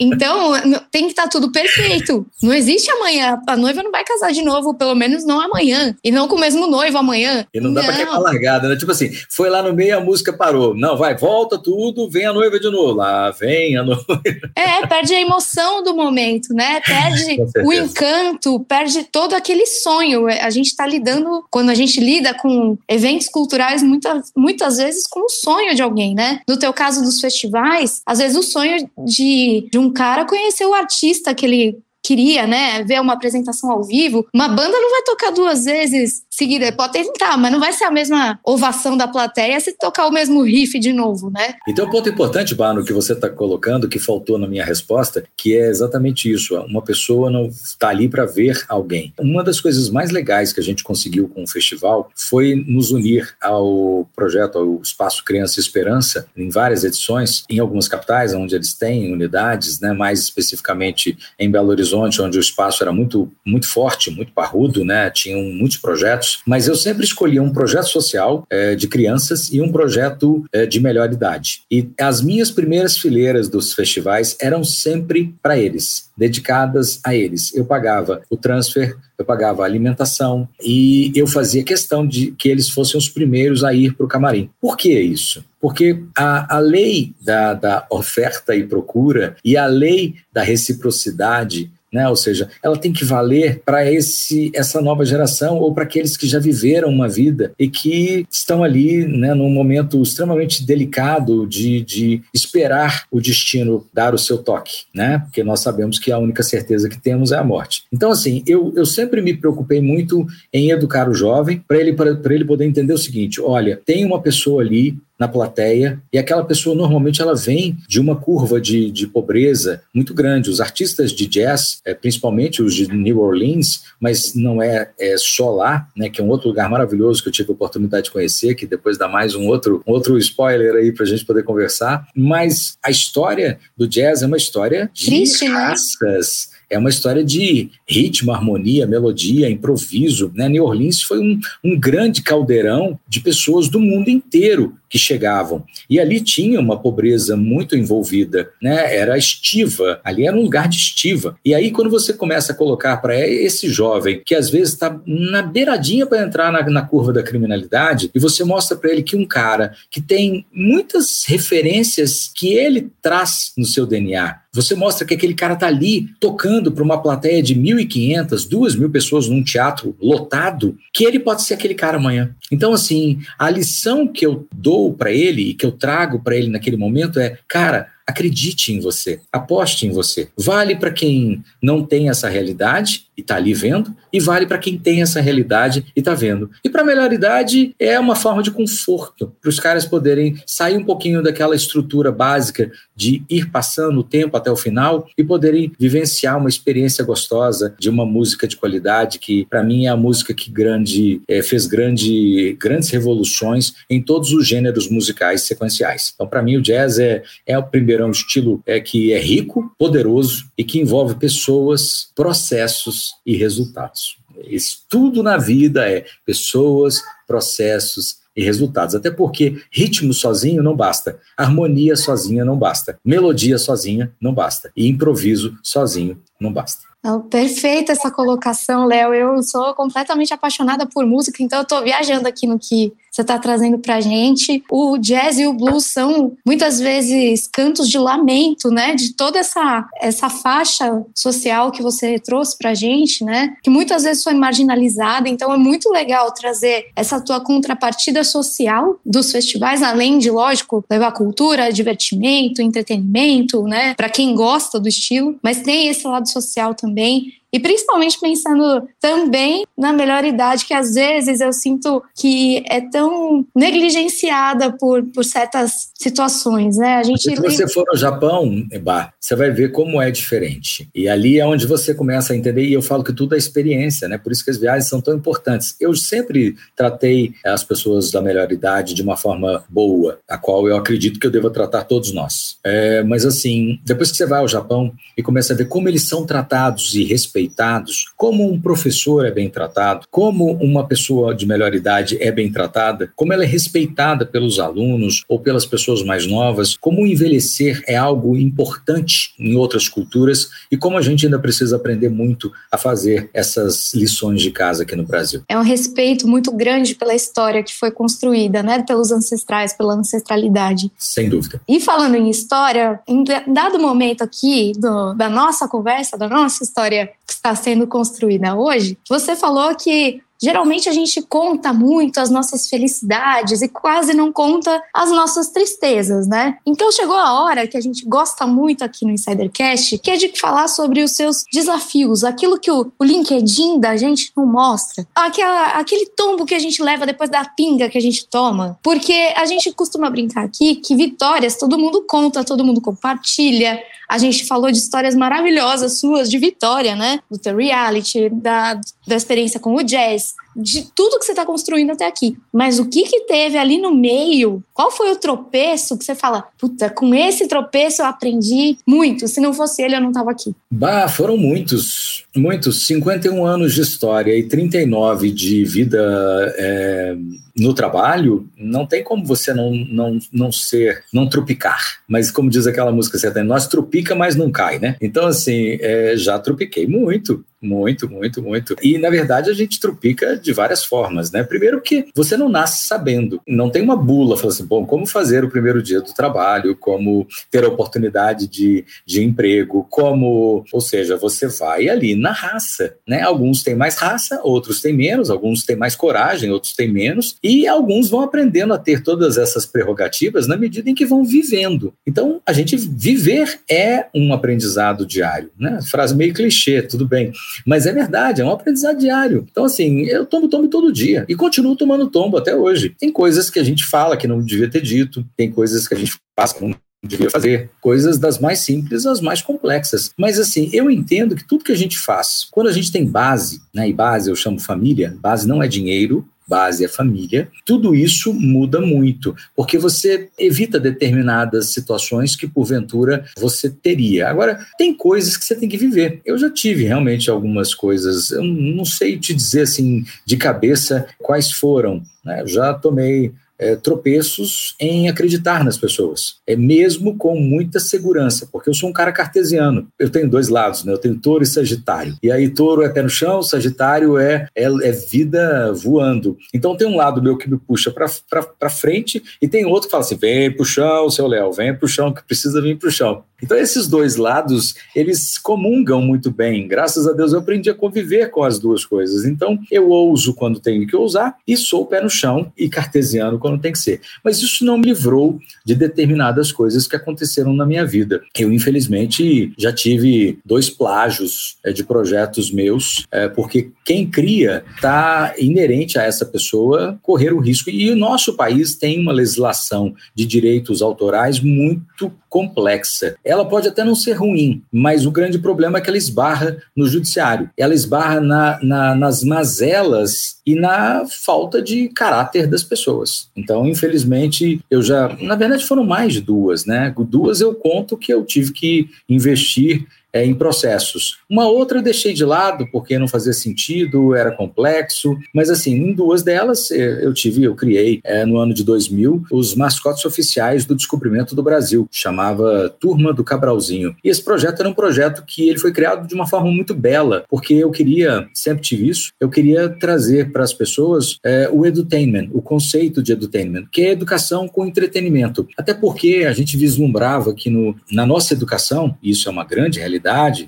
[0.00, 0.52] Então,
[0.90, 2.26] tem que estar tá tudo perfeito.
[2.42, 3.40] Não existe amanhã.
[3.46, 5.94] A noiva não vai casar de novo, pelo menos não amanhã.
[6.02, 7.46] E não com o mesmo noivo amanhã.
[7.52, 7.88] E não dá não.
[7.88, 8.76] pra queimar largada, né?
[8.76, 10.74] Tipo assim, foi lá no meio, a música parou.
[10.74, 12.94] Não, vai, volta tudo, vem a noiva de novo.
[12.94, 14.22] Lá vem a noiva.
[14.56, 16.80] É, perde a emoção do momento, né?
[16.80, 20.26] Perde o encanto, perde todo aquele sonho.
[20.26, 25.20] A gente está lidando, quando a gente lida com eventos culturais, muitas, muitas vezes com
[25.20, 26.40] o sonho de alguém, né?
[26.48, 30.74] No teu caso dos festivais, às vezes o sonho de, de um cara conhecer o
[30.74, 35.30] artista que ele queria, né, ver uma apresentação ao vivo, uma banda não vai tocar
[35.30, 36.70] duas vezes seguida.
[36.72, 40.42] Pode tentar, mas não vai ser a mesma ovação da plateia se tocar o mesmo
[40.42, 41.54] riff de novo, né?
[41.66, 45.56] Então, um ponto importante, Bano, que você está colocando, que faltou na minha resposta, que
[45.56, 46.56] é exatamente isso.
[46.62, 49.14] Uma pessoa não está ali para ver alguém.
[49.18, 53.34] Uma das coisas mais legais que a gente conseguiu com o festival foi nos unir
[53.40, 58.74] ao projeto, ao Espaço Criança e Esperança, em várias edições, em algumas capitais, onde eles
[58.74, 64.10] têm unidades, né, mais especificamente em Belo Horizonte, onde o espaço era muito, muito forte,
[64.10, 68.74] muito parrudo, né, tinham muitos projetos projetos, mas eu sempre escolhia um projeto social é,
[68.74, 71.62] de crianças e um projeto é, de melhor idade.
[71.70, 77.54] E as minhas primeiras fileiras dos festivais eram sempre para eles, dedicadas a eles.
[77.54, 82.68] Eu pagava o transfer, eu pagava a alimentação e eu fazia questão de que eles
[82.68, 84.50] fossem os primeiros a ir para o camarim.
[84.60, 85.44] Por que isso?
[85.60, 92.08] Porque a, a lei da, da oferta e procura e a lei da reciprocidade né?
[92.08, 96.26] Ou seja, ela tem que valer para esse essa nova geração ou para aqueles que
[96.26, 102.20] já viveram uma vida e que estão ali, né, num momento extremamente delicado de, de
[102.34, 105.20] esperar o destino dar o seu toque, né?
[105.20, 107.84] Porque nós sabemos que a única certeza que temos é a morte.
[107.92, 111.96] Então, assim, eu, eu sempre me preocupei muito em educar o jovem para ele,
[112.30, 116.74] ele poder entender o seguinte: olha, tem uma pessoa ali na plateia e aquela pessoa
[116.74, 120.50] normalmente ela vem de uma curva de, de pobreza muito grande.
[120.50, 125.50] Os artistas de jazz, é, principalmente os de New Orleans, mas não é, é, só
[125.50, 128.54] lá, né, que é um outro lugar maravilhoso que eu tive a oportunidade de conhecer,
[128.54, 132.06] que depois dá mais um outro, um outro spoiler aí para a gente poder conversar.
[132.16, 135.54] Mas a história do jazz é uma história de Triste, né?
[135.54, 136.48] raças.
[136.50, 136.54] Né?
[136.74, 140.32] É uma história de ritmo, harmonia, melodia, improviso.
[140.34, 140.48] Né?
[140.48, 145.64] New Orleans foi um, um grande caldeirão de pessoas do mundo inteiro que chegavam.
[145.90, 148.96] E ali tinha uma pobreza muito envolvida, né?
[148.96, 151.36] Era estiva, ali era um lugar de estiva.
[151.44, 155.42] E aí, quando você começa a colocar para esse jovem que às vezes está na
[155.42, 159.26] beiradinha para entrar na, na curva da criminalidade, e você mostra para ele que um
[159.26, 165.34] cara que tem muitas referências que ele traz no seu DNA, você mostra que aquele
[165.34, 171.04] cara está ali tocando para uma plateia de 1.500, 2.000 pessoas num teatro lotado, que
[171.04, 172.34] ele pode ser aquele cara amanhã.
[172.52, 176.48] Então, assim, a lição que eu dou para ele e que eu trago para ele
[176.48, 180.28] naquele momento é, cara, acredite em você, aposte em você.
[180.36, 184.78] Vale para quem não tem essa realidade e está ali vendo, e vale para quem
[184.78, 186.50] tem essa realidade e está vendo.
[186.64, 190.76] E para a melhor idade é uma forma de conforto, para os caras poderem sair
[190.76, 195.72] um pouquinho daquela estrutura básica de ir passando o tempo até o final e poderem
[195.78, 200.32] vivenciar uma experiência gostosa de uma música de qualidade que, para mim, é a música
[200.32, 206.12] que grande, é, fez grande, grandes revoluções em todos os gêneros musicais sequenciais.
[206.14, 209.20] Então, para mim, o jazz é, é o primeiro é um estilo é, que é
[209.20, 214.18] rico, poderoso e que envolve pessoas, processos e resultados.
[214.46, 218.94] Isso tudo na vida é pessoas, processos e resultados.
[218.94, 224.88] Até porque ritmo sozinho não basta, harmonia sozinha não basta, melodia sozinha não basta e
[224.88, 226.82] improviso sozinho não basta.
[227.30, 229.14] perfeita essa colocação, Léo.
[229.14, 233.38] Eu sou completamente apaixonada por música, então eu estou viajando aqui no que você está
[233.38, 234.64] trazendo para a gente.
[234.68, 238.96] O jazz e o blues são muitas vezes cantos de lamento, né?
[238.96, 243.54] De toda essa, essa faixa social que você trouxe para a gente, né?
[243.62, 245.28] Que muitas vezes foi marginalizada.
[245.28, 251.12] Então é muito legal trazer essa tua contrapartida social dos festivais, além de, lógico, levar
[251.12, 253.94] cultura, divertimento, entretenimento, né?
[253.94, 259.64] Para quem gosta do estilo, mas tem esse lado social também e principalmente pensando também
[259.78, 265.90] na melhor idade, que às vezes eu sinto que é tão negligenciada por, por certas
[265.94, 266.96] situações, né?
[266.96, 270.88] A gente Se você for ao Japão, Eba, você vai ver como é diferente.
[270.92, 274.08] E ali é onde você começa a entender, e eu falo que tudo é experiência,
[274.08, 274.18] né?
[274.18, 275.76] Por isso que as viagens são tão importantes.
[275.80, 280.76] Eu sempre tratei as pessoas da melhor idade de uma forma boa, a qual eu
[280.76, 282.56] acredito que eu devo tratar todos nós.
[282.64, 286.02] É, mas assim, depois que você vai ao Japão e começa a ver como eles
[286.02, 291.46] são tratados e respeitados, respeitados, como um professor é bem tratado, como uma pessoa de
[291.46, 296.26] melhor idade é bem tratada, como ela é respeitada pelos alunos ou pelas pessoas mais
[296.26, 301.76] novas, como envelhecer é algo importante em outras culturas e como a gente ainda precisa
[301.76, 305.42] aprender muito a fazer essas lições de casa aqui no Brasil.
[305.48, 310.90] É um respeito muito grande pela história que foi construída, né, pelos ancestrais, pela ancestralidade.
[310.98, 311.60] Sem dúvida.
[311.68, 317.10] E falando em história, em dado momento aqui do, da nossa conversa, da nossa história
[317.34, 323.62] está sendo construída hoje, você falou que Geralmente a gente conta muito as nossas felicidades
[323.62, 326.58] e quase não conta as nossas tristezas, né?
[326.66, 330.28] Então chegou a hora que a gente gosta muito aqui no Insidercast, que é de
[330.38, 336.06] falar sobre os seus desafios, aquilo que o, LinkedIn da gente não mostra, aquela, aquele
[336.06, 338.78] tombo que a gente leva depois da pinga que a gente toma.
[338.82, 344.18] Porque a gente costuma brincar aqui que vitórias todo mundo conta, todo mundo compartilha, a
[344.18, 347.20] gente falou de histórias maravilhosas suas de vitória, né?
[347.30, 348.74] Do teu reality, da,
[349.06, 352.36] da experiência com o jazz, de tudo que você está construindo até aqui.
[352.52, 354.62] Mas o que que teve ali no meio?
[354.72, 359.26] Qual foi o tropeço que você fala, puta, com esse tropeço eu aprendi muito.
[359.28, 360.54] Se não fosse ele, eu não estava aqui.
[360.70, 362.86] Bah, foram muitos, muitos.
[362.86, 367.16] 51 anos de história e 39 de vida é,
[367.56, 368.48] no trabalho.
[368.56, 371.98] Não tem como você não, não, não ser, não tropicar.
[372.08, 374.96] Mas como diz aquela música certa, nós tropica, mas não cai, né?
[375.00, 378.76] Então, assim, é, já tropiquei muito Muito, muito, muito.
[378.82, 381.42] E, na verdade, a gente trupica de várias formas, né?
[381.42, 383.40] Primeiro que você não nasce sabendo.
[383.48, 387.26] Não tem uma bula, falando assim, bom, como fazer o primeiro dia do trabalho, como
[387.50, 390.62] ter a oportunidade de, de emprego, como...
[390.70, 393.22] Ou seja, você vai ali na raça, né?
[393.22, 397.66] Alguns têm mais raça, outros têm menos, alguns têm mais coragem, outros têm menos, e
[397.66, 401.94] alguns vão aprendendo a ter todas essas prerrogativas na medida em que vão vivendo.
[402.06, 405.78] Então, a gente viver é um aprendizado diário, né?
[405.90, 407.32] Frase meio clichê, tudo bem.
[407.66, 409.46] Mas é verdade, é um aprendizado diário.
[409.50, 412.94] Então, assim, eu tomo tombo todo dia e continuo tomando tombo até hoje.
[412.98, 415.96] Tem coisas que a gente fala que não devia ter dito, tem coisas que a
[415.96, 416.74] gente faz que não
[417.04, 417.70] devia fazer.
[417.80, 420.10] Coisas das mais simples às mais complexas.
[420.18, 423.60] Mas assim, eu entendo que tudo que a gente faz, quando a gente tem base,
[423.72, 428.32] né, e base eu chamo família, base não é dinheiro, base é família, tudo isso
[428.32, 434.28] muda muito, porque você evita determinadas situações que porventura você teria.
[434.28, 436.20] Agora, tem coisas que você tem que viver.
[436.24, 441.50] Eu já tive realmente algumas coisas, eu não sei te dizer assim de cabeça quais
[441.50, 442.02] foram.
[442.24, 442.42] Né?
[442.42, 448.70] Eu já tomei é, tropeços em acreditar nas pessoas, é mesmo com muita segurança, porque
[448.70, 449.88] eu sou um cara cartesiano.
[449.98, 450.92] Eu tenho dois lados, né?
[450.92, 452.16] Eu tenho touro e sagitário.
[452.22, 456.36] E aí touro é pé no chão, sagitário é, é, é vida voando.
[456.52, 460.04] Então tem um lado meu que me puxa para frente e tem outro que fala
[460.04, 463.24] assim: vem pro chão, seu Léo, vem pro chão, que precisa vir pro chão.
[463.42, 466.66] Então esses dois lados, eles comungam muito bem.
[466.66, 469.24] Graças a Deus eu aprendi a conviver com as duas coisas.
[469.24, 473.60] Então eu ouso quando tenho que ousar e sou pé no chão e cartesiano quando
[473.60, 474.00] tem que ser.
[474.24, 478.22] Mas isso não me livrou de determinadas coisas que aconteceram na minha vida.
[478.38, 485.34] Eu, infelizmente, já tive dois plágios é, de projetos meus, é, porque quem cria está
[485.38, 487.68] inerente a essa pessoa correr o risco.
[487.68, 493.14] E o nosso país tem uma legislação de direitos autorais muito complexa.
[493.24, 496.88] Ela pode até não ser ruim, mas o grande problema é que ela esbarra no
[496.88, 497.48] judiciário.
[497.56, 503.30] Ela esbarra na, na, nas mazelas e na falta de caráter das pessoas.
[503.36, 505.08] Então, infelizmente, eu já.
[505.20, 506.94] Na verdade, foram mais de duas, né?
[506.96, 511.18] Duas eu conto que eu tive que investir é, em processos.
[511.28, 515.92] Uma outra eu deixei de lado porque não fazia sentido, era complexo, mas assim, em
[515.92, 520.64] duas delas é, eu tive, eu criei é, no ano de 2000 os mascotes oficiais
[520.64, 523.96] do descobrimento do Brasil, chamava Turma do Cabralzinho.
[524.04, 527.24] E esse projeto era um projeto que ele foi criado de uma forma muito bela,
[527.28, 532.28] porque eu queria, sempre tive isso, eu queria trazer para as pessoas é, o edutainment,
[532.32, 535.48] o conceito de edutainment, que é educação com entretenimento.
[535.56, 539.80] Até porque a gente vislumbrava que no, na nossa educação, e isso é uma grande
[539.80, 540.03] realidade,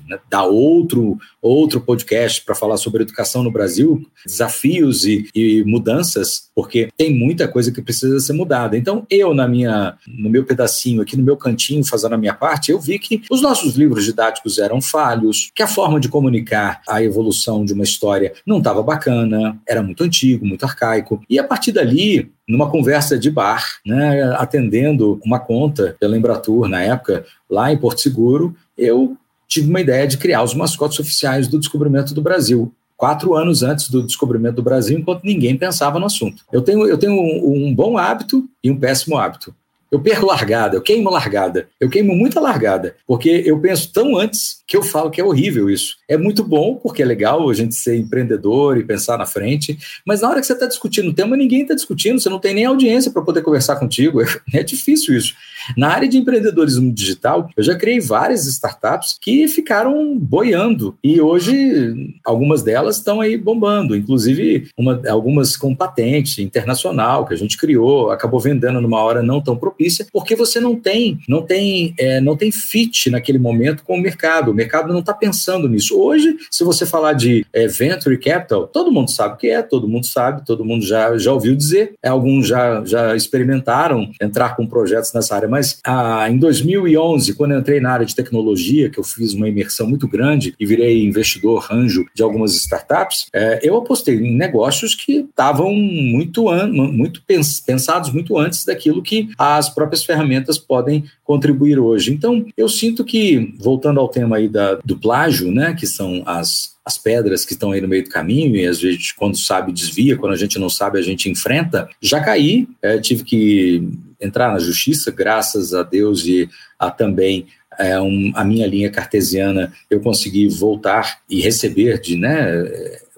[0.07, 6.49] né, dar outro, outro podcast para falar sobre educação no Brasil, desafios e, e, mudanças,
[6.55, 8.77] porque tem muita coisa que precisa ser mudada.
[8.77, 12.71] Então, eu, na minha, no meu pedacinho, aqui no meu cantinho, fazendo a minha parte,
[12.71, 17.01] eu vi que os nossos livros didáticos eram falhos, que a forma de comunicar a
[17.01, 21.21] evolução de uma história não estava bacana, era muito antigo, muito arcaico.
[21.29, 26.81] E a partir dali, numa conversa de bar, né, atendendo uma conta pela Embratur na
[26.81, 29.17] época, lá em Porto Seguro, eu
[29.47, 32.73] tive uma ideia de criar os mascotes oficiais do descobrimento do Brasil.
[32.95, 36.43] Quatro anos antes do descobrimento do Brasil, enquanto ninguém pensava no assunto.
[36.51, 39.53] Eu tenho, eu tenho um, um bom hábito e um péssimo hábito.
[39.89, 44.61] Eu perco largada, eu queimo largada, eu queimo muita largada, porque eu penso tão antes
[44.67, 45.95] que eu falo que é horrível isso.
[46.09, 50.19] É muito bom, porque é legal a gente ser empreendedor e pensar na frente, mas
[50.19, 52.65] na hora que você está discutindo o tema, ninguém está discutindo, você não tem nem
[52.65, 54.19] audiência para poder conversar contigo.
[54.53, 55.35] É difícil isso.
[55.75, 62.17] Na área de empreendedorismo digital, eu já criei várias startups que ficaram boiando e hoje
[62.23, 68.11] algumas delas estão aí bombando, inclusive uma, algumas com patente internacional que a gente criou,
[68.11, 72.35] acabou vendendo numa hora não tão propícia, porque você não tem, não tem, é, não
[72.35, 74.51] tem fit naquele momento com o mercado.
[74.51, 75.99] O mercado não está pensando nisso.
[75.99, 79.87] Hoje, se você falar de é, venture capital, todo mundo sabe o que é, todo
[79.87, 85.13] mundo sabe, todo mundo já, já ouviu dizer, alguns já, já experimentaram entrar com projetos
[85.13, 89.03] nessa área, mas ah, em 2011, quando eu entrei na área de tecnologia, que eu
[89.03, 94.15] fiz uma imersão muito grande e virei investidor anjo de algumas startups, é, eu apostei
[94.15, 96.45] em negócios que estavam muito,
[96.91, 97.21] muito
[97.65, 102.13] pensados muito antes daquilo que as próprias ferramentas podem contribuir hoje.
[102.13, 106.77] Então, eu sinto que, voltando ao tema aí da, do plágio, né, que são as,
[106.85, 110.17] as pedras que estão aí no meio do caminho e às vezes quando sabe desvia,
[110.17, 111.89] quando a gente não sabe a gente enfrenta.
[112.01, 113.89] Já caí, é, tive que
[114.19, 117.47] entrar na justiça, graças a Deus e a também
[117.77, 122.63] é, um, a minha linha cartesiana, eu consegui voltar e receber de, né,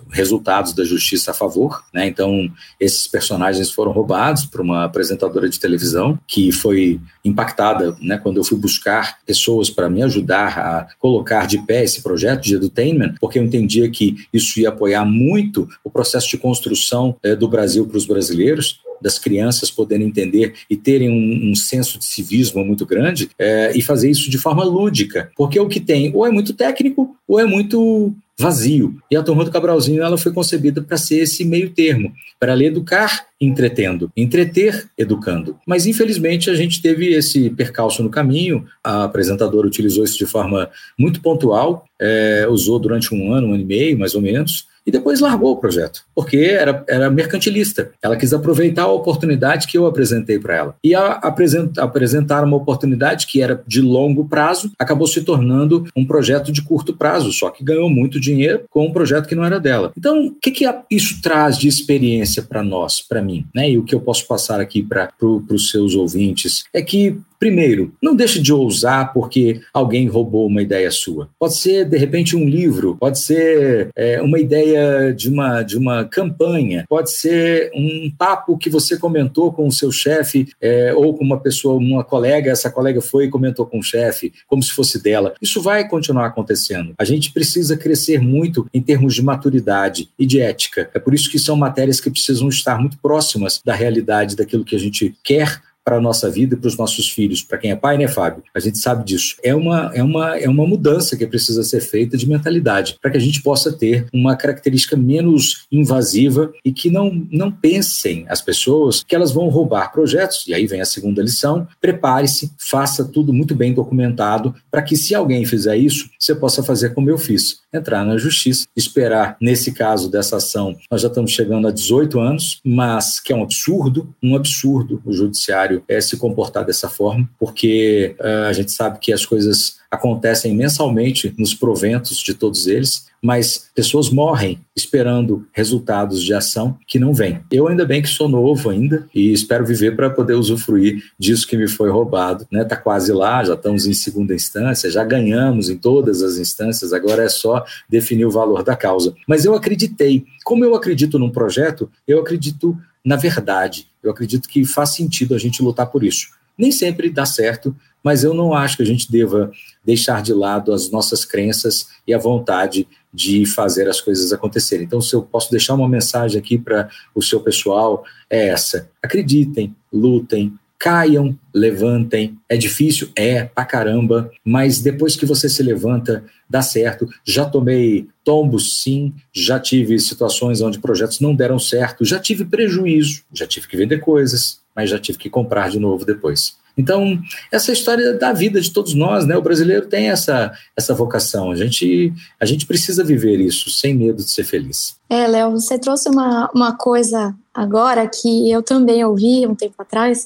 [0.09, 2.07] resultados da justiça a favor, né?
[2.07, 8.37] Então, esses personagens foram roubados por uma apresentadora de televisão que foi impactada, né, quando
[8.37, 13.15] eu fui buscar pessoas para me ajudar a colocar de pé esse projeto de edutainment,
[13.19, 17.85] porque eu entendia que isso ia apoiar muito o processo de construção é, do Brasil
[17.85, 22.85] para os brasileiros das crianças poderem entender e terem um, um senso de civismo muito
[22.85, 26.53] grande é, e fazer isso de forma lúdica, porque o que tem ou é muito
[26.53, 28.95] técnico ou é muito vazio.
[29.11, 32.67] E a Turma do Cabralzinho ela foi concebida para ser esse meio termo, para ler
[32.67, 35.57] educar entretendo, entreter educando.
[35.67, 40.69] Mas infelizmente a gente teve esse percalço no caminho, a apresentadora utilizou isso de forma
[40.97, 44.91] muito pontual, é, usou durante um ano, um ano e meio mais ou menos, e
[44.91, 47.91] depois largou o projeto, porque era, era mercantilista.
[48.01, 50.75] Ela quis aproveitar a oportunidade que eu apresentei para ela.
[50.83, 56.03] E a, apresent, apresentar uma oportunidade que era de longo prazo acabou se tornando um
[56.03, 59.59] projeto de curto prazo, só que ganhou muito dinheiro com um projeto que não era
[59.59, 59.91] dela.
[59.95, 63.45] Então, o que, que isso traz de experiência para nós, para mim?
[63.53, 63.69] Né?
[63.69, 68.15] E o que eu posso passar aqui para os seus ouvintes é que Primeiro, não
[68.15, 71.29] deixe de ousar porque alguém roubou uma ideia sua.
[71.39, 76.03] Pode ser, de repente, um livro, pode ser é, uma ideia de uma, de uma
[76.03, 81.23] campanha, pode ser um papo que você comentou com o seu chefe é, ou com
[81.23, 85.01] uma pessoa, uma colega, essa colega foi e comentou com o chefe, como se fosse
[85.01, 85.33] dela.
[85.41, 86.93] Isso vai continuar acontecendo.
[86.97, 90.89] A gente precisa crescer muito em termos de maturidade e de ética.
[90.93, 94.75] É por isso que são matérias que precisam estar muito próximas da realidade, daquilo que
[94.75, 97.75] a gente quer para a nossa vida e para os nossos filhos, para quem é
[97.75, 98.43] pai, né, Fábio?
[98.53, 99.37] A gente sabe disso.
[99.43, 103.17] É uma, é uma, é uma mudança que precisa ser feita de mentalidade, para que
[103.17, 109.03] a gente possa ter uma característica menos invasiva e que não, não pensem as pessoas
[109.03, 110.45] que elas vão roubar projetos.
[110.47, 115.15] E aí vem a segunda lição: prepare-se, faça tudo muito bem documentado, para que se
[115.15, 120.09] alguém fizer isso, você possa fazer como eu fiz entrar na justiça, esperar, nesse caso
[120.09, 124.35] dessa ação, nós já estamos chegando a 18 anos, mas que é um absurdo, um
[124.35, 129.25] absurdo o judiciário é, se comportar dessa forma, porque uh, a gente sabe que as
[129.25, 136.77] coisas acontecem mensalmente nos proventos de todos eles, mas pessoas morrem esperando resultados de ação
[136.87, 137.41] que não vêm.
[137.51, 141.57] Eu ainda bem que sou novo ainda e espero viver para poder usufruir disso que
[141.57, 142.63] me foi roubado, né?
[142.63, 147.23] Tá quase lá, já estamos em segunda instância, já ganhamos em todas as instâncias, agora
[147.23, 149.13] é só definir o valor da causa.
[149.27, 152.77] Mas eu acreditei, como eu acredito num projeto, eu acredito
[153.09, 153.87] na verdade.
[154.03, 156.27] Eu acredito que faz sentido a gente lutar por isso.
[156.55, 159.51] Nem sempre dá certo, mas eu não acho que a gente deva
[159.83, 164.85] deixar de lado as nossas crenças e a vontade de fazer as coisas acontecerem.
[164.85, 169.75] Então, se eu posso deixar uma mensagem aqui para o seu pessoal, é essa: acreditem,
[169.91, 172.37] lutem, caiam, levantem.
[172.47, 173.09] É difícil?
[173.15, 177.07] É, pra caramba, mas depois que você se levanta, dá certo.
[177.25, 183.23] Já tomei tombos, sim, já tive situações onde projetos não deram certo, já tive prejuízo,
[183.33, 186.57] já tive que vender coisas, mas já tive que comprar de novo depois.
[186.77, 187.19] Então,
[187.51, 189.35] essa história da vida de todos nós, né?
[189.35, 191.51] O brasileiro tem essa, essa vocação.
[191.51, 194.95] A gente, a gente precisa viver isso sem medo de ser feliz.
[195.09, 200.25] É, Léo, você trouxe uma, uma coisa agora que eu também ouvi um tempo atrás,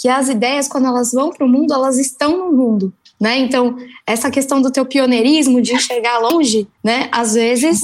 [0.00, 2.90] que as ideias, quando elas vão para o mundo, elas estão no mundo.
[3.20, 3.38] Né?
[3.38, 3.76] Então,
[4.06, 7.10] essa questão do teu pioneirismo, de enxergar longe, né?
[7.12, 7.82] às vezes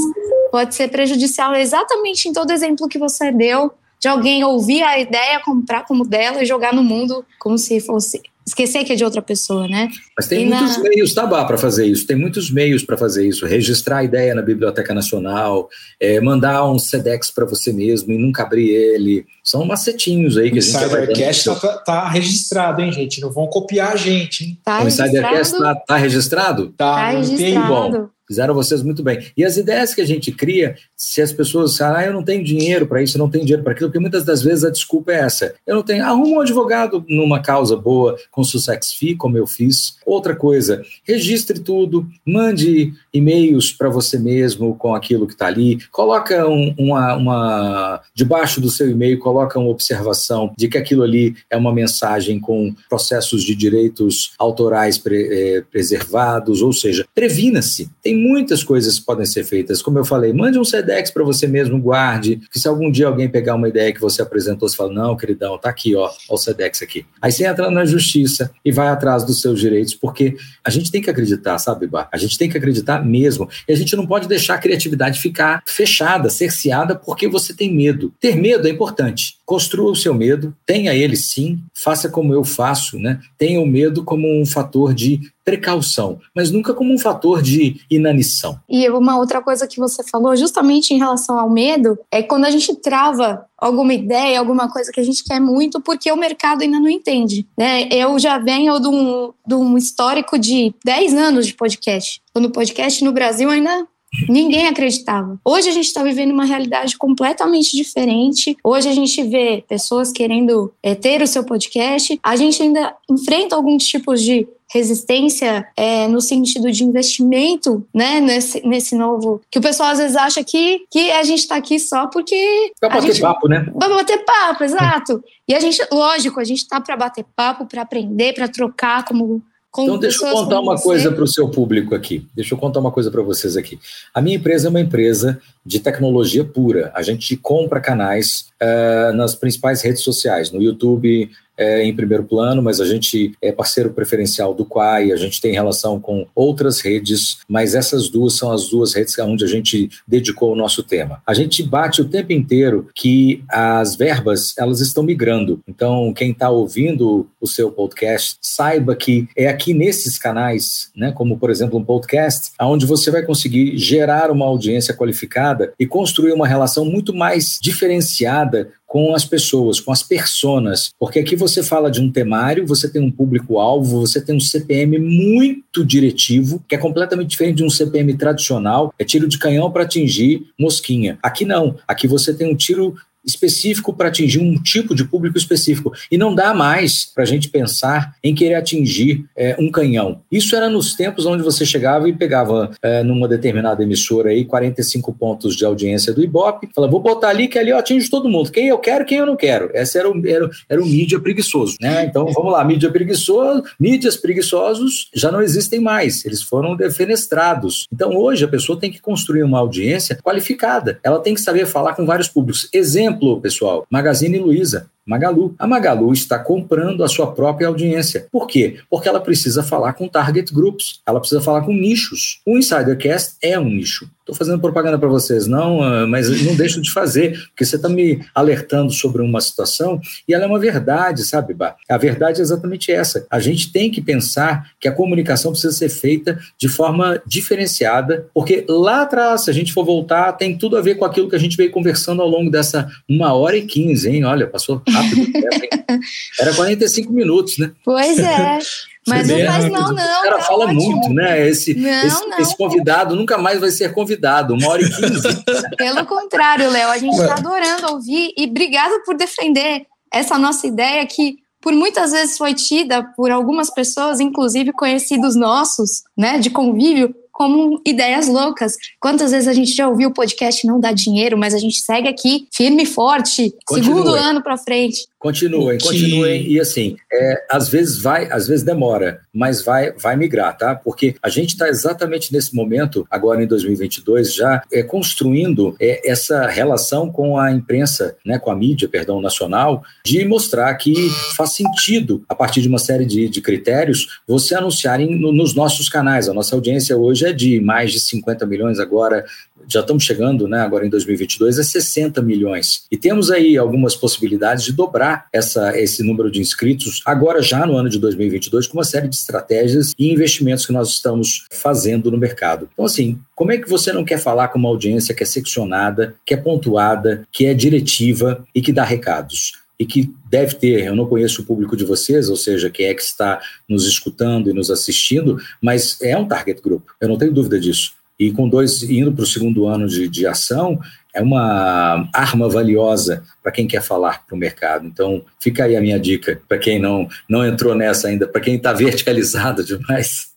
[0.51, 5.43] pode ser prejudicial exatamente em todo exemplo que você deu de alguém ouvir a ideia,
[5.45, 9.21] comprar como dela e jogar no mundo como se fosse esquecer que é de outra
[9.21, 9.89] pessoa, né?
[10.17, 10.83] Mas tem e muitos na...
[10.85, 12.07] meios, tá, para fazer isso.
[12.07, 13.45] Tem muitos meios para fazer isso.
[13.45, 15.69] Registrar a ideia na Biblioteca Nacional,
[15.99, 19.27] é, mandar um SEDEX para você mesmo e nunca abrir ele.
[19.43, 23.21] São macetinhos aí que o a gente Insidercast tá, tá, registrado, hein, gente?
[23.21, 24.59] Não vão copiar a gente, hein?
[24.65, 26.69] Tá o Insidercast tá, tá registrado?
[26.69, 27.99] Tá, tá registrado.
[27.99, 28.16] Bom.
[28.27, 29.25] Fizeram vocês muito bem.
[29.37, 32.43] E as ideias que a gente cria, se as pessoas falam, ah, eu não tenho
[32.43, 35.13] dinheiro para isso, eu não tenho dinheiro para aquilo, porque muitas das vezes a desculpa
[35.13, 35.55] é essa.
[35.67, 36.05] Eu não tenho.
[36.05, 39.97] Arruma um advogado numa causa boa, com sucesso fee, como eu fiz.
[40.05, 46.49] Outra coisa, registre tudo, mande e-mails para você mesmo com aquilo que está ali, coloca
[46.49, 48.01] um, uma, uma.
[48.15, 52.75] Debaixo do seu e-mail, coloca uma observação de que aquilo ali é uma mensagem com
[52.89, 57.91] processos de direitos autorais pre, é, preservados, ou seja, previna-se.
[58.03, 59.83] Tem muitas coisas que podem ser feitas.
[59.83, 63.29] Como eu falei, mande um SEDEX para você mesmo, guarde, que se algum dia alguém
[63.29, 66.39] pegar uma ideia que você apresentou, você fala, não, queridão, tá aqui, ó, ó o
[66.39, 67.07] SEDEX aqui.
[67.21, 71.03] Aí você entra na justiça e vai atrás dos seus direitos, porque a gente tem
[71.03, 72.09] que acreditar, sabe, Bar?
[72.13, 73.49] A gente tem que acreditar mesmo.
[73.69, 78.13] E a gente não pode deixar a criatividade ficar fechada, cerceada, porque você tem medo.
[78.21, 79.37] Ter medo é importante.
[79.45, 83.21] Construa o seu medo, tenha ele sim, faça como eu faço, né?
[83.39, 88.59] Tenha o medo como um fator de precaução, mas nunca como um fator de inanição.
[88.69, 92.51] E uma outra coisa que você falou, justamente em relação ao medo, é quando a
[92.51, 96.81] gente trava alguma ideia, alguma coisa que a gente quer muito, porque o mercado ainda
[96.81, 97.47] não entende.
[97.57, 97.89] Né?
[97.93, 102.21] Eu já venho de um, de um histórico de 10 anos de podcast.
[102.35, 103.87] Quando o podcast no Brasil ainda
[104.29, 105.39] Ninguém acreditava.
[105.45, 108.57] Hoje a gente está vivendo uma realidade completamente diferente.
[108.65, 112.19] Hoje a gente vê pessoas querendo é, ter o seu podcast.
[112.23, 118.67] A gente ainda enfrenta alguns tipos de resistência é, no sentido de investimento, né, nesse,
[118.67, 119.41] nesse novo.
[119.51, 122.73] Que o pessoal às vezes acha que, que a gente está aqui só porque.
[122.79, 123.71] Pra bater gente, papo, né?
[123.79, 125.25] Pra bater papo, exato.
[125.49, 129.43] E a gente, lógico, a gente está para bater papo, para aprender, para trocar como
[129.85, 132.27] então, deixa eu contar uma coisa para o seu público aqui.
[132.35, 133.79] Deixa eu contar uma coisa para vocês aqui.
[134.15, 136.91] A minha empresa é uma empresa de tecnologia pura.
[136.95, 142.63] A gente compra canais uh, nas principais redes sociais, no YouTube, é, em primeiro plano,
[142.63, 147.39] mas a gente é parceiro preferencial do Quai, a gente tem relação com outras redes,
[147.49, 151.23] mas essas duas são as duas redes onde a gente dedicou o nosso tema.
[151.27, 155.61] A gente bate o tempo inteiro que as verbas elas estão migrando.
[155.67, 161.39] Então, quem está ouvindo o seu podcast, saiba que é aqui nesses canais, né, como
[161.39, 166.47] por exemplo um podcast, onde você vai conseguir gerar uma audiência qualificada e construir uma
[166.47, 172.01] relação muito mais diferenciada com as pessoas, com as personas, porque aqui você fala de
[172.01, 177.31] um temário, você tem um público-alvo, você tem um CPM muito diretivo, que é completamente
[177.31, 181.19] diferente de um CPM tradicional, é tiro de canhão para atingir mosquinha.
[181.23, 182.95] Aqui não, aqui você tem um tiro
[183.27, 185.93] específico para atingir um tipo de público específico.
[186.11, 190.21] E não dá mais para a gente pensar em querer atingir é, um canhão.
[190.31, 195.13] Isso era nos tempos onde você chegava e pegava é, numa determinada emissora aí 45
[195.13, 198.51] pontos de audiência do Ibope, falava, vou botar ali que ali eu atinjo todo mundo.
[198.53, 199.71] Quem eu quero, quem eu não quero.
[199.75, 201.77] Esse era o, era, era o mídia preguiçoso.
[201.81, 202.05] Né?
[202.05, 206.25] Então vamos lá, mídia preguiçoso, mídias preguiçosos já não existem mais.
[206.25, 207.87] Eles foram defenestrados.
[207.93, 211.01] Então hoje a pessoa tem que construir uma audiência qualificada.
[211.03, 212.69] Ela tem que saber falar com vários públicos.
[212.73, 214.91] Exemplo exemplo, pessoal, Magazine Luiza.
[215.07, 215.55] Magalu.
[215.57, 218.27] A Magalu está comprando a sua própria audiência.
[218.31, 218.79] Por quê?
[218.91, 222.41] Porque ela precisa falar com target groups, ela precisa falar com nichos.
[222.45, 224.11] O Insidercast é um nicho.
[224.27, 227.89] Estou fazendo propaganda para vocês, não, ah, mas não deixo de fazer, porque você está
[227.89, 231.77] me alertando sobre uma situação e ela é uma verdade, sabe, Bah?
[231.89, 233.25] A verdade é exatamente essa.
[233.31, 238.65] A gente tem que pensar que a comunicação precisa ser feita de forma diferenciada, porque
[238.69, 241.39] lá atrás, se a gente for voltar, tem tudo a ver com aquilo que a
[241.39, 244.25] gente veio conversando ao longo dessa uma hora e quinze, hein?
[244.25, 245.31] Olha, passou rápido.
[246.41, 247.71] Era 45 minutos, né?
[247.85, 248.59] Pois é.
[249.07, 249.95] Mas não faz não, não.
[249.95, 250.81] O cara tá fala ótimo.
[250.81, 251.49] muito, né?
[251.49, 252.39] Esse, não, esse, não.
[252.39, 255.45] esse, convidado nunca mais vai ser convidado, uma hora e quinze.
[255.79, 261.07] Pelo contrário, Léo, a gente está adorando ouvir e obrigada por defender essa nossa ideia
[261.07, 267.15] que por muitas vezes foi tida por algumas pessoas, inclusive conhecidos nossos, né, de convívio,
[267.37, 268.77] como ideias loucas.
[268.99, 272.09] Quantas vezes a gente já ouviu o podcast não dá dinheiro, mas a gente segue
[272.09, 273.87] aqui firme e forte, Continue.
[273.87, 275.07] segundo ano para frente.
[275.19, 275.85] Continuem, que...
[275.85, 276.47] continuem.
[276.51, 280.75] E assim, é, às vezes vai, às vezes demora, mas vai, vai migrar, tá?
[280.75, 286.47] Porque a gente está exatamente nesse momento, agora em 2022, já é, construindo é, essa
[286.47, 290.95] relação com a imprensa, né, com a mídia, perdão, nacional, de mostrar que
[291.37, 295.89] faz sentido, a partir de uma série de, de critérios, você anunciar no, nos nossos
[295.89, 296.29] canais.
[296.29, 299.25] A nossa audiência hoje é de mais de 50 milhões agora
[299.69, 302.85] já estamos chegando, né, agora em 2022, a 60 milhões.
[302.91, 307.77] E temos aí algumas possibilidades de dobrar essa, esse número de inscritos agora já no
[307.77, 312.19] ano de 2022 com uma série de estratégias e investimentos que nós estamos fazendo no
[312.19, 312.69] mercado.
[312.73, 316.15] Então, assim, como é que você não quer falar com uma audiência que é seccionada,
[316.25, 319.66] que é pontuada, que é diretiva e que dá recados?
[319.79, 322.95] E que deve ter, eu não conheço o público de vocês, ou seja, quem é
[322.95, 327.33] que está nos escutando e nos assistindo, mas é um target group, eu não tenho
[327.33, 327.95] dúvida disso.
[328.19, 330.81] E com dois indo para o segundo ano de, de ação,
[331.17, 334.87] é uma arma valiosa para quem quer falar para o mercado.
[334.87, 338.57] Então, fica aí a minha dica para quem não, não entrou nessa ainda, para quem
[338.57, 340.29] está verticalizado demais.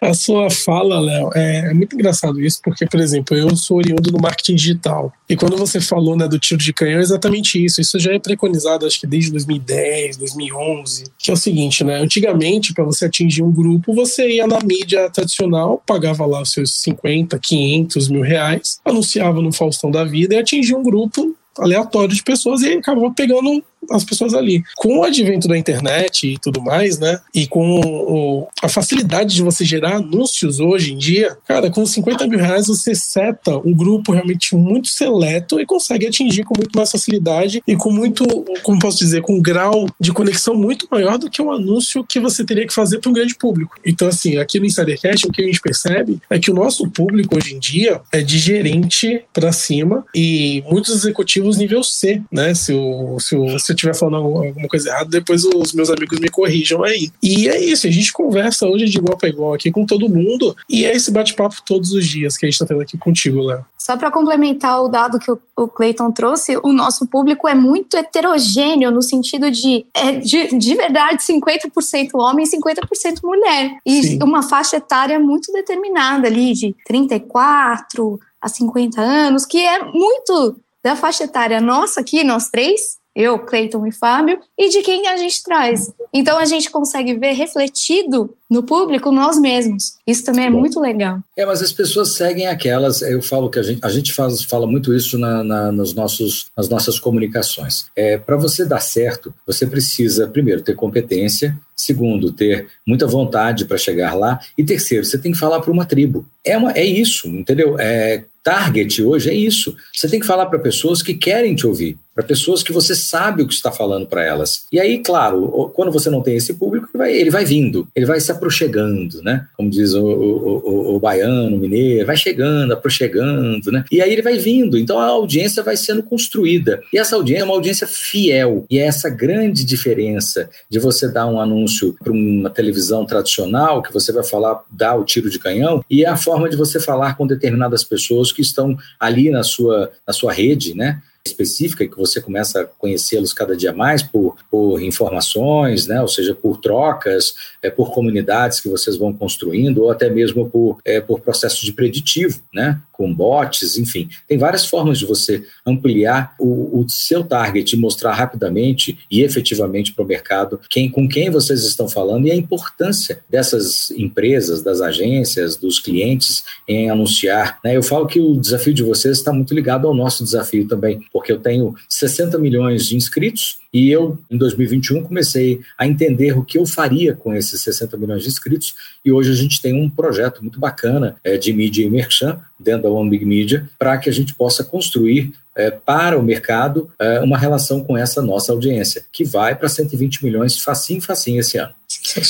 [0.00, 4.10] a sua fala, Léo, é, é, muito engraçado isso, porque, por exemplo, eu sou oriundo
[4.10, 5.12] do marketing digital.
[5.28, 7.80] E quando você falou né, do tiro de canhão, é exatamente isso.
[7.80, 11.98] Isso já é preconizado, acho que desde 2010, 2011, que é o seguinte, né?
[11.98, 16.80] Antigamente, para você atingir um grupo, você ia na mídia tradicional, pagava lá os seus
[16.80, 22.22] 50, 500 mil reais, anunciava no Faustão da vida e atingia um grupo aleatório de
[22.22, 24.62] pessoas e acabou pegando as pessoas ali.
[24.76, 27.20] Com o advento da internet e tudo mais, né?
[27.34, 32.26] E com o, a facilidade de você gerar anúncios hoje em dia, cara, com 50
[32.26, 36.90] mil reais você seta um grupo realmente muito seleto e consegue atingir com muito mais
[36.90, 38.24] facilidade e com muito,
[38.62, 42.20] como posso dizer, com um grau de conexão muito maior do que um anúncio que
[42.20, 43.76] você teria que fazer para um grande público.
[43.84, 47.36] Então, assim, aqui no Insidercast, o que a gente percebe é que o nosso público
[47.36, 52.54] hoje em dia é de gerente para cima e muitos executivos nível C, né?
[52.54, 56.18] Se, o, se, o, se eu estiver falando alguma coisa errada, depois os meus amigos
[56.18, 57.10] me corrijam aí.
[57.22, 60.56] E é isso, a gente conversa hoje de igual para igual aqui com todo mundo
[60.68, 63.64] e é esse bate-papo todos os dias que a gente está tendo aqui contigo, Léo.
[63.78, 68.92] Só para complementar o dado que o Clayton trouxe, o nosso público é muito heterogêneo
[68.92, 73.76] no sentido de, é, de, de verdade, 50% homem e 50% mulher.
[73.84, 74.18] E Sim.
[74.22, 80.96] uma faixa etária muito determinada ali, de 34 a 50 anos, que é muito da
[80.96, 85.42] faixa etária nossa aqui, nós três, eu, Cleiton e Fábio, e de quem a gente
[85.42, 85.92] traz.
[86.12, 89.94] Então a gente consegue ver refletido no público nós mesmos.
[90.06, 90.60] Isso também é Bom.
[90.60, 91.18] muito legal.
[91.36, 93.00] É, mas as pessoas seguem aquelas.
[93.00, 96.46] Eu falo que a gente, a gente faz, fala muito isso na, na, nos nossos,
[96.56, 97.86] nas nossas comunicações.
[97.96, 103.78] É, Para você dar certo, você precisa, primeiro, ter competência, segundo, ter muita vontade para
[103.78, 106.26] chegar lá, e terceiro, você tem que falar para uma tribo.
[106.44, 107.76] É, uma, é isso, entendeu?
[107.78, 109.74] É, target hoje é isso.
[109.94, 113.42] Você tem que falar para pessoas que querem te ouvir, para pessoas que você sabe
[113.42, 114.66] o que está falando para elas.
[114.70, 118.06] E aí, claro, quando você não tem esse público, ele vai, ele vai vindo, ele
[118.06, 119.46] vai se aproxegando, né?
[119.56, 123.84] Como diz o, o, o, o baiano, o mineiro, vai chegando, aproxegando, né?
[123.90, 124.78] E aí ele vai vindo.
[124.78, 126.82] Então a audiência vai sendo construída.
[126.92, 128.66] E essa audiência é uma audiência fiel.
[128.70, 133.92] E é essa grande diferença de você dar um anúncio para uma televisão tradicional, que
[133.92, 137.16] você vai falar, dar o tiro de canhão, e é a forma de você falar
[137.16, 141.00] com determinadas pessoas que estão ali na sua, na sua rede, né?
[141.26, 146.00] Específica que você começa a conhecê-los cada dia mais por, por informações, né?
[146.00, 150.78] ou seja, por trocas, é, por comunidades que vocês vão construindo, ou até mesmo por,
[150.84, 152.80] é, por processo de preditivo, né?
[153.02, 154.08] Com bots, enfim.
[154.28, 159.92] Tem várias formas de você ampliar o, o seu target e mostrar rapidamente e efetivamente
[159.92, 164.80] para o mercado quem, com quem vocês estão falando e a importância dessas empresas, das
[164.80, 167.58] agências, dos clientes em anunciar.
[167.64, 167.76] Né?
[167.76, 171.32] Eu falo que o desafio de vocês está muito ligado ao nosso desafio também, porque
[171.32, 176.58] eu tenho 60 milhões de inscritos e eu, em 2021, comecei a entender o que
[176.58, 178.74] eu faria com esses 60 milhões de inscritos.
[179.02, 182.82] E hoje a gente tem um projeto muito bacana é, de mídia e merchan dentro
[182.82, 187.20] da One Big Media para que a gente possa construir é, para o mercado é,
[187.20, 191.72] uma relação com essa nossa audiência, que vai para 120 milhões facinho, facinho esse ano.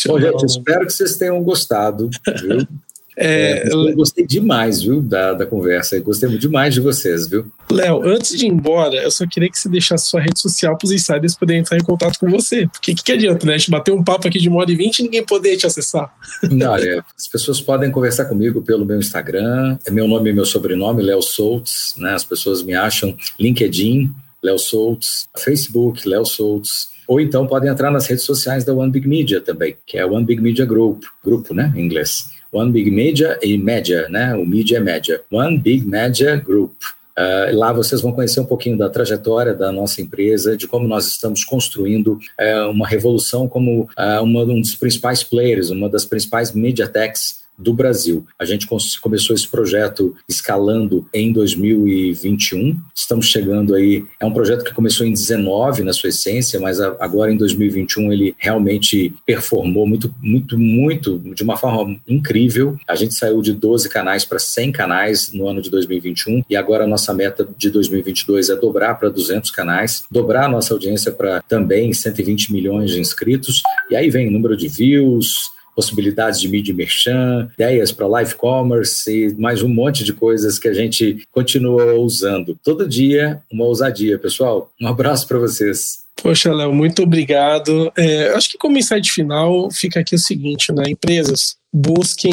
[0.07, 2.09] Bom, gente, espero que vocês tenham gostado.
[3.17, 5.97] É, é, eu gostei demais, viu, da, da conversa.
[5.97, 7.47] Eu gostei demais de vocês, viu?
[7.71, 10.87] Léo, antes de ir embora, eu só queria que você deixasse sua rede social para
[10.87, 12.67] os insiders poderem entrar em contato com você.
[12.69, 13.55] Porque o que, que adianta, né?
[13.55, 15.67] A gente bater um papo aqui de uma hora e vinte e ninguém poder te
[15.67, 16.13] acessar.
[16.51, 20.47] Não, olha, as pessoas podem conversar comigo pelo meu Instagram, é meu nome e meu
[20.47, 22.15] sobrenome, Léo Soltz, né?
[22.15, 24.11] As pessoas me acham LinkedIn,
[24.43, 29.07] Léo Soltz, Facebook, Léo Soltz, ou então podem entrar nas redes sociais da One Big
[29.07, 32.32] Media também, que é One Big Media Group, grupo, né, em inglês.
[32.53, 34.35] One Big Media e Media, né?
[34.37, 35.23] O Media é Media.
[35.31, 36.73] One Big Media Group.
[37.19, 41.07] Uh, lá vocês vão conhecer um pouquinho da trajetória da nossa empresa, de como nós
[41.09, 46.53] estamos construindo uh, uma revolução como uh, uma, um dos principais players, uma das principais
[46.53, 48.27] media techs do Brasil.
[48.39, 48.67] A gente
[49.01, 52.77] começou esse projeto escalando em 2021.
[52.95, 54.05] Estamos chegando aí.
[54.21, 58.35] É um projeto que começou em 19 na sua essência, mas agora em 2021 ele
[58.39, 62.77] realmente performou muito, muito, muito de uma forma incrível.
[62.89, 66.85] A gente saiu de 12 canais para 100 canais no ano de 2021 e agora
[66.85, 71.43] a nossa meta de 2022 é dobrar para 200 canais, dobrar a nossa audiência para
[71.43, 73.63] também 120 milhões de inscritos.
[73.91, 79.35] E aí vem número de views, possibilidades de mídia merchan, ideias para live commerce e
[79.35, 82.59] mais um monte de coisas que a gente continua usando.
[82.63, 84.71] Todo dia, uma ousadia, pessoal.
[84.81, 86.03] Um abraço para vocês.
[86.23, 87.93] Poxa, Léo, muito obrigado.
[87.97, 90.85] É, acho que como insight final fica aqui o seguinte, né?
[90.89, 92.33] Empresas, busquem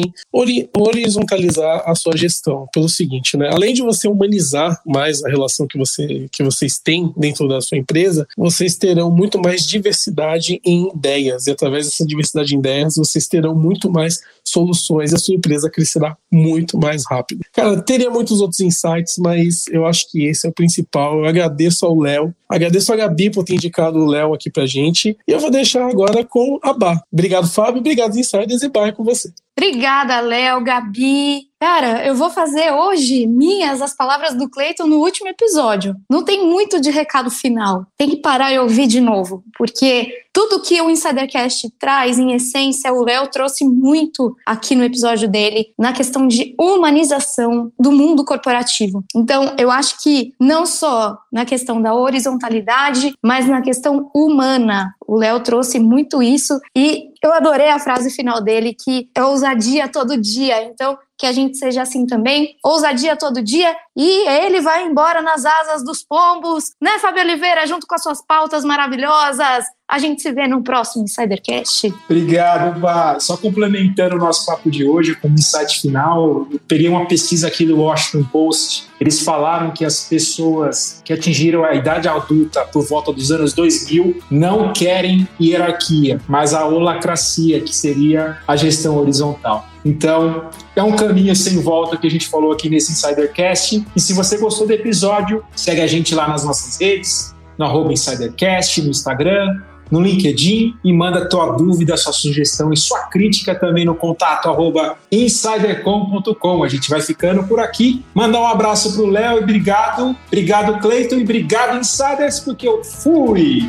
[0.76, 3.50] horizontalizar a sua gestão pelo seguinte, né?
[3.52, 7.78] Além de você humanizar mais a relação que, você, que vocês têm dentro da sua
[7.78, 13.28] empresa, vocês terão muito mais diversidade em ideias e através dessa diversidade em ideias vocês
[13.28, 17.42] terão muito mais soluções e a sua empresa crescerá muito mais rápido.
[17.54, 21.20] Cara, teria muitos outros insights, mas eu acho que esse é o principal.
[21.20, 25.18] Eu agradeço ao Léo, agradeço a Gabi por ter indicado o Léo aqui pra gente
[25.28, 27.02] e eu vou deixar agora com a Bá.
[27.12, 29.29] Obrigado, Fábio, obrigado, Insiders, e Bá é com você.
[29.60, 31.50] Obrigada, Léo, Gabi.
[31.60, 35.94] Cara, eu vou fazer hoje minhas as palavras do Cleiton no último episódio.
[36.10, 37.86] Não tem muito de recado final.
[37.98, 42.94] Tem que parar e ouvir de novo, porque tudo que o Insidercast traz, em essência,
[42.94, 49.04] o Léo trouxe muito aqui no episódio dele, na questão de humanização do mundo corporativo.
[49.14, 54.96] Então, eu acho que não só na questão da horizontalidade, mas na questão humana.
[55.06, 59.88] O Léo trouxe muito isso e eu adorei a frase final dele, que é ousadia
[59.88, 60.64] todo dia.
[60.64, 65.46] Então, que a gente seja assim também, ousadia todo dia, e ele vai embora nas
[65.46, 69.66] asas dos pombos, né, Fábio Oliveira, junto com as suas pautas maravilhosas.
[69.90, 71.92] A gente se vê no próximo Insidercast.
[72.08, 73.20] Obrigado, Bá.
[73.20, 77.66] Só complementando o nosso papo de hoje, como insight final, eu peguei uma pesquisa aqui
[77.66, 78.88] do Washington Post.
[79.02, 84.22] Eles falaram que as pessoas que atingiram a idade adulta por volta dos anos 2000
[84.30, 89.68] não querem hierarquia, mas a holacracia, que seria a gestão horizontal.
[89.84, 93.84] Então, é um caminho sem volta que a gente falou aqui nesse Insidercast.
[93.96, 97.92] E se você gostou do episódio, segue a gente lá nas nossas redes, no arroba
[97.92, 99.62] Insidercast, no Instagram,
[99.92, 104.98] no LinkedIn e manda tua dúvida, sua sugestão e sua crítica também no contato arroba
[105.12, 106.64] insidercom.com.
[106.64, 108.04] A gente vai ficando por aqui.
[108.14, 110.16] Mandar um abraço pro Léo e obrigado.
[110.28, 113.68] Obrigado, Cleiton, e obrigado, Insiders, porque eu fui!